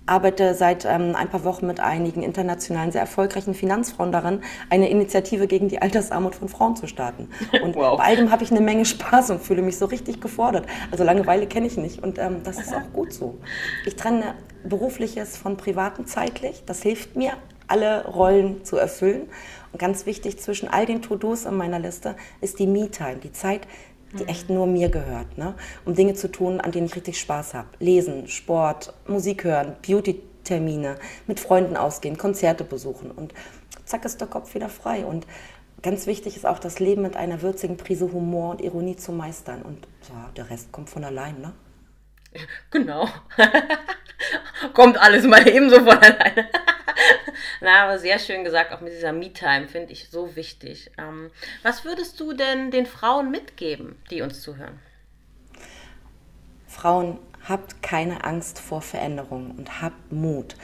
arbeite 0.06 0.56
seit 0.56 0.86
ähm, 0.86 1.16
ein 1.16 1.30
paar 1.30 1.44
Wochen 1.44 1.68
mit 1.68 1.80
einigen 1.80 2.24
internationalen, 2.24 2.92
sehr 2.92 3.02
erfolgreichen 3.02 3.54
Finanzfrauen 3.54 4.12
daran, 4.12 4.42
eine 4.70 4.90
Initiative 4.90 5.48
gegen 5.48 5.70
die 5.70 5.82
Altersarmut 5.82 6.36
von 6.36 6.50
Frauen 6.50 6.76
zu 6.76 6.88
starten. 6.88 7.30
Und 7.64 7.76
wow. 7.76 7.98
bei 7.98 8.04
all 8.06 8.16
dem 8.16 8.32
habe 8.32 8.44
ich 8.44 8.52
eine 8.52 8.62
Menge 8.62 8.86
Spaß 8.86 9.30
und 9.32 9.42
fühle 9.42 9.62
mich 9.62 9.78
so 9.78 9.86
richtig 9.86 10.22
gefordert. 10.22 10.66
Also 10.92 11.04
Langeweile 11.04 11.48
kenne 11.48 11.68
ich 11.68 11.78
nicht 11.78 12.02
und 12.02 12.18
ähm, 12.18 12.42
das 12.44 12.60
ist 12.60 12.74
auch 12.74 12.94
gut 12.94 13.14
so. 13.14 13.38
Ich 13.86 13.96
trenne 13.96 14.36
berufliches 14.64 15.38
von 15.38 15.58
privaten 15.58 16.06
zeitlich. 16.06 16.64
Das 16.66 16.82
hilft 16.82 17.16
mir, 17.16 17.34
alle 17.68 18.06
Rollen 18.08 18.66
zu 18.66 18.78
erfüllen. 18.78 19.30
Und 19.72 19.80
ganz 19.80 20.06
wichtig 20.06 20.40
zwischen 20.40 20.68
all 20.68 20.86
den 20.86 21.02
To-Dos 21.02 21.46
in 21.46 21.56
meiner 21.56 21.80
Liste 21.80 22.16
ist 22.42 22.60
die 22.60 22.68
Me-Time, 22.68 23.18
die 23.18 23.32
Zeit, 23.32 23.62
die 24.18 24.28
echt 24.28 24.50
nur 24.50 24.66
mir 24.68 24.90
gehört, 24.90 25.38
ne? 25.38 25.54
um 25.86 25.94
Dinge 25.94 26.14
zu 26.14 26.32
tun, 26.32 26.60
an 26.62 26.72
denen 26.72 26.88
ich 26.88 26.96
richtig 26.96 27.20
Spaß 27.20 27.54
habe. 27.54 27.68
Lesen, 27.80 28.28
Sport, 28.28 28.94
Musik 29.08 29.44
hören, 29.44 29.76
Beauty-Termine, 29.86 30.96
mit 31.28 31.40
Freunden 31.40 31.78
ausgehen, 31.78 32.18
Konzerte 32.18 32.64
besuchen 32.64 33.12
und 33.12 33.34
zack 33.86 34.06
ist 34.06 34.22
der 34.22 34.28
Kopf 34.28 34.56
wieder 34.56 34.70
frei. 34.70 35.06
Und 35.06 35.28
ganz 35.82 36.08
wichtig 36.08 36.36
ist 36.36 36.46
auch, 36.46 36.60
das 36.60 36.80
Leben 36.80 37.02
mit 37.02 37.16
einer 37.16 37.42
würzigen 37.42 37.78
Prise 37.78 38.12
Humor 38.12 38.52
und 38.52 38.62
Ironie 38.62 38.96
zu 38.96 39.12
meistern. 39.12 39.62
Und 39.62 39.88
ja, 40.10 40.30
der 40.38 40.50
Rest 40.50 40.72
kommt 40.72 40.90
von 40.90 41.04
allein, 41.04 41.40
ne? 41.42 41.54
Genau. 42.70 43.08
kommt 44.74 44.98
alles 45.00 45.26
mal 45.26 45.48
ebenso 45.48 45.78
von 45.78 45.98
alleine. 45.98 46.48
Na, 47.62 47.84
aber 47.84 48.00
sehr 48.00 48.20
schön 48.20 48.44
gesagt, 48.44 48.72
auch 48.72 48.82
mit 48.82 48.94
dieser 48.94 49.14
Me-Time 49.14 49.68
finde 49.68 49.94
ich 49.94 50.10
so 50.10 50.36
wichtig. 50.36 50.92
Ähm, 50.98 51.32
was 51.64 51.86
würdest 51.86 52.20
du 52.20 52.34
denn 52.34 52.72
den 52.72 52.86
Frauen 52.86 53.32
mitgeben, 53.32 54.02
die 54.10 54.22
uns 54.22 54.42
zuhören? 54.42 54.80
Frauen, 56.68 57.20
habt 57.48 57.82
keine 57.82 58.24
Angst 58.24 58.60
vor 58.60 58.82
Veränderungen 58.82 59.52
und 59.52 59.82
habt 59.82 60.12
Mut. 60.12 60.56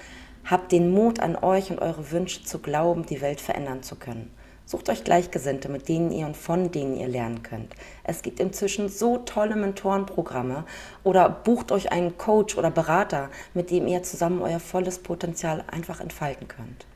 Habt 0.45 0.71
den 0.71 0.91
Mut 0.91 1.19
an 1.19 1.36
euch 1.36 1.71
und 1.71 1.80
eure 1.80 2.12
Wünsche 2.12 2.43
zu 2.43 2.60
glauben, 2.60 3.06
die 3.06 3.21
Welt 3.21 3.41
verändern 3.41 3.82
zu 3.82 3.95
können. 3.95 4.32
Sucht 4.65 4.89
euch 4.89 5.04
Gleichgesinnte, 5.04 5.69
mit 5.69 5.88
denen 5.88 6.12
ihr 6.12 6.25
und 6.25 6.36
von 6.36 6.71
denen 6.71 6.97
ihr 6.97 7.08
lernen 7.08 7.43
könnt. 7.43 7.75
Es 8.04 8.23
gibt 8.23 8.39
inzwischen 8.39 8.89
so 8.89 9.17
tolle 9.19 9.56
Mentorenprogramme 9.56 10.65
oder 11.04 11.30
bucht 11.30 11.71
euch 11.71 11.91
einen 11.91 12.17
Coach 12.17 12.58
oder 12.58 12.71
Berater, 12.71 13.30
mit 13.54 13.69
dem 13.69 13.86
ihr 13.86 14.01
zusammen 14.01 14.41
euer 14.41 14.60
volles 14.60 14.99
Potenzial 14.99 15.63
einfach 15.67 16.01
entfalten 16.01 16.47
könnt. 16.47 16.88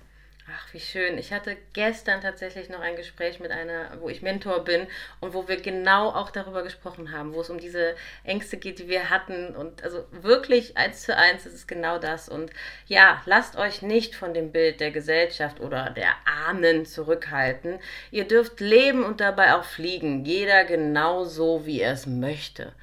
Wie 0.71 0.79
schön. 0.79 1.17
Ich 1.17 1.33
hatte 1.33 1.57
gestern 1.73 2.21
tatsächlich 2.21 2.69
noch 2.69 2.79
ein 2.79 2.95
Gespräch 2.95 3.39
mit 3.39 3.49
einer, 3.49 3.97
wo 4.01 4.09
ich 4.09 4.21
Mentor 4.21 4.63
bin 4.63 4.85
und 5.19 5.33
wo 5.33 5.47
wir 5.47 5.59
genau 5.59 6.09
auch 6.09 6.29
darüber 6.29 6.61
gesprochen 6.61 7.11
haben, 7.11 7.33
wo 7.33 7.41
es 7.41 7.49
um 7.49 7.57
diese 7.57 7.95
Ängste 8.23 8.57
geht, 8.57 8.77
die 8.77 8.87
wir 8.87 9.09
hatten. 9.09 9.55
Und 9.55 9.83
also 9.83 10.05
wirklich 10.11 10.77
eins 10.77 11.01
zu 11.01 11.15
eins 11.15 11.47
ist 11.47 11.55
es 11.55 11.67
genau 11.67 11.97
das. 11.97 12.29
Und 12.29 12.51
ja, 12.85 13.21
lasst 13.25 13.55
euch 13.57 13.81
nicht 13.81 14.15
von 14.15 14.35
dem 14.35 14.51
Bild 14.51 14.79
der 14.79 14.91
Gesellschaft 14.91 15.59
oder 15.59 15.89
der 15.89 16.13
Ahnen 16.25 16.85
zurückhalten. 16.85 17.79
Ihr 18.11 18.27
dürft 18.27 18.59
leben 18.59 19.03
und 19.03 19.21
dabei 19.21 19.55
auch 19.55 19.63
fliegen. 19.63 20.23
Jeder 20.23 20.65
genau 20.65 21.23
so, 21.23 21.65
wie 21.65 21.81
er 21.81 21.93
es 21.93 22.05
möchte. 22.05 22.73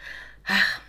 Ach, 0.44 0.80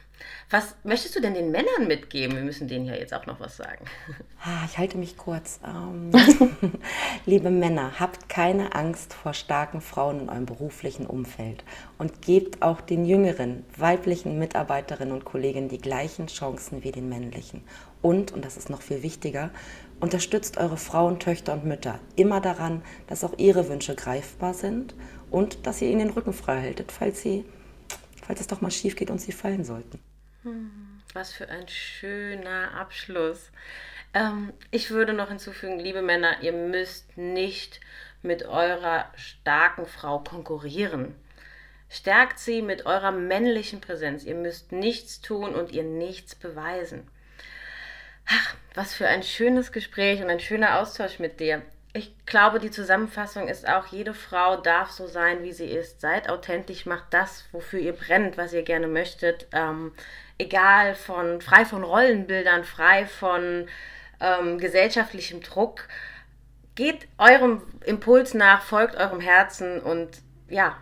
was 0.49 0.75
möchtest 0.83 1.13
du 1.13 1.19
denn 1.19 1.33
den 1.33 1.51
Männern 1.51 1.87
mitgeben? 1.87 2.37
Wir 2.37 2.43
müssen 2.43 2.69
denen 2.69 2.85
ja 2.85 2.95
jetzt 2.95 3.13
auch 3.13 3.25
noch 3.25 3.39
was 3.39 3.57
sagen. 3.57 3.85
Ah, 4.39 4.63
ich 4.65 4.77
halte 4.77 4.99
mich 4.99 5.17
kurz. 5.17 5.59
Ähm, 5.65 6.11
liebe 7.25 7.49
Männer, 7.49 7.99
habt 7.99 8.29
keine 8.29 8.75
Angst 8.75 9.13
vor 9.13 9.33
starken 9.33 9.81
Frauen 9.81 10.21
in 10.21 10.29
eurem 10.29 10.45
beruflichen 10.45 11.07
Umfeld 11.07 11.65
und 11.97 12.21
gebt 12.21 12.61
auch 12.61 12.79
den 12.79 13.03
jüngeren 13.03 13.65
weiblichen 13.75 14.37
Mitarbeiterinnen 14.37 15.11
und 15.11 15.25
Kollegen 15.25 15.69
die 15.69 15.79
gleichen 15.79 16.27
Chancen 16.27 16.83
wie 16.83 16.91
den 16.91 17.09
männlichen. 17.09 17.63
Und, 18.01 18.31
und 18.31 18.45
das 18.45 18.57
ist 18.57 18.69
noch 18.69 18.83
viel 18.83 19.01
wichtiger, 19.01 19.49
unterstützt 19.99 20.57
eure 20.57 20.77
Frauen, 20.77 21.19
Töchter 21.19 21.53
und 21.53 21.65
Mütter 21.65 21.99
immer 22.15 22.39
daran, 22.39 22.83
dass 23.07 23.23
auch 23.23 23.37
ihre 23.37 23.67
Wünsche 23.67 23.95
greifbar 23.95 24.53
sind 24.53 24.95
und 25.31 25.65
dass 25.65 25.81
ihr 25.81 25.89
ihnen 25.89 26.07
den 26.07 26.09
Rücken 26.11 26.31
frei 26.31 26.61
haltet, 26.61 26.91
falls, 26.91 27.21
sie, 27.21 27.43
falls 28.23 28.39
es 28.39 28.47
doch 28.47 28.61
mal 28.61 28.71
schief 28.71 28.95
geht 28.95 29.09
und 29.09 29.19
sie 29.19 29.31
fallen 29.31 29.65
sollten. 29.65 29.99
Was 31.13 31.33
für 31.33 31.49
ein 31.49 31.67
schöner 31.67 32.73
Abschluss. 32.75 33.51
Ähm, 34.13 34.53
ich 34.71 34.91
würde 34.91 35.13
noch 35.13 35.29
hinzufügen, 35.29 35.79
liebe 35.79 36.01
Männer, 36.01 36.41
ihr 36.41 36.53
müsst 36.53 37.17
nicht 37.17 37.79
mit 38.21 38.43
eurer 38.45 39.11
starken 39.15 39.85
Frau 39.85 40.19
konkurrieren. 40.19 41.15
Stärkt 41.89 42.39
sie 42.39 42.61
mit 42.61 42.85
eurer 42.85 43.11
männlichen 43.11 43.79
Präsenz. 43.79 44.23
Ihr 44.23 44.35
müsst 44.35 44.71
nichts 44.71 45.21
tun 45.21 45.55
und 45.55 45.71
ihr 45.71 45.83
nichts 45.83 46.35
beweisen. 46.35 47.07
Ach, 48.29 48.55
was 48.73 48.93
für 48.93 49.07
ein 49.07 49.23
schönes 49.23 49.71
Gespräch 49.71 50.21
und 50.21 50.29
ein 50.29 50.41
schöner 50.41 50.79
Austausch 50.79 51.19
mit 51.19 51.39
dir. 51.39 51.61
ich 51.93 52.13
glaube, 52.25 52.59
die 52.59 52.69
Zusammenfassung 52.69 53.47
ist 53.47 53.67
auch, 53.67 53.87
jede 53.87 54.13
Frau 54.13 54.57
darf 54.57 54.91
so 54.91 55.07
sein, 55.07 55.41
wie 55.43 55.53
sie 55.53 55.65
ist. 55.65 56.01
Seid 56.01 56.29
authentisch, 56.29 56.85
macht 56.85 57.05
das, 57.11 57.45
wofür 57.51 57.79
ihr 57.79 57.93
brennt, 57.93 58.37
was 58.37 58.53
ihr 58.53 58.63
gerne 58.63 58.87
möchtet. 58.87 59.47
Ähm, 59.51 59.93
egal 60.37 60.95
von, 60.95 61.41
frei 61.41 61.65
von 61.65 61.83
Rollenbildern, 61.83 62.63
frei 62.63 63.05
von 63.05 63.67
ähm, 64.19 64.57
gesellschaftlichem 64.57 65.41
Druck. 65.41 65.87
Geht 66.75 67.07
eurem 67.17 67.61
Impuls 67.85 68.33
nach, 68.33 68.61
folgt 68.61 68.95
eurem 68.95 69.19
Herzen 69.19 69.79
und 69.79 70.21
ja, 70.49 70.77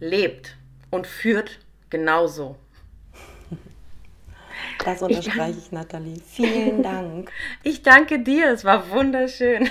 lebt 0.00 0.56
und 0.90 1.06
führt 1.06 1.58
genauso. 1.90 2.56
Das 4.84 5.02
unterstreiche 5.02 5.58
ich, 5.58 5.72
Nathalie. 5.72 6.20
Vielen 6.26 6.82
Dank. 6.82 7.30
Ich 7.62 7.82
danke 7.82 8.20
dir, 8.20 8.50
es 8.50 8.64
war 8.64 8.90
wunderschön. 8.90 9.68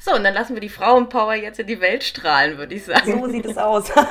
So, 0.00 0.14
und 0.14 0.24
dann 0.24 0.34
lassen 0.34 0.54
wir 0.54 0.60
die 0.60 0.68
Frauenpower 0.68 1.34
jetzt 1.34 1.60
in 1.60 1.66
die 1.66 1.80
Welt 1.80 2.02
strahlen, 2.02 2.58
würde 2.58 2.74
ich 2.74 2.84
sagen. 2.84 3.20
So 3.20 3.28
sieht 3.28 3.46
es 3.46 3.56
aus. 3.56 3.90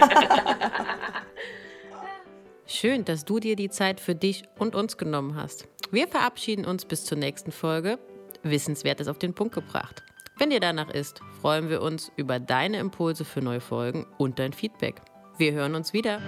Schön, 2.74 3.04
dass 3.04 3.26
du 3.26 3.42
dir 3.42 3.58
die 3.58 3.70
Zeit 3.70 4.00
für 4.00 4.16
dich 4.16 4.44
und 4.58 4.76
uns 4.76 4.96
genommen 4.96 5.36
hast. 5.36 5.68
Wir 5.92 6.08
verabschieden 6.08 6.66
uns 6.66 6.86
bis 6.86 7.04
zur 7.04 7.18
nächsten 7.18 7.52
Folge. 7.52 8.00
Wissenswertes 8.44 9.10
auf 9.10 9.20
den 9.20 9.34
Punkt 9.34 9.54
gebracht. 9.54 10.04
Wenn 10.38 10.52
dir 10.52 10.62
danach 10.62 10.90
ist, 10.90 11.20
freuen 11.42 11.70
wir 11.70 11.82
uns 11.82 12.14
über 12.16 12.40
deine 12.40 12.80
Impulse 12.80 13.26
für 13.26 13.42
neue 13.42 13.60
Folgen 13.60 14.08
und 14.18 14.40
dein 14.40 14.54
Feedback. 14.54 15.02
Wir 15.38 15.52
hören 15.52 15.76
uns 15.76 15.92
wieder. 15.92 16.22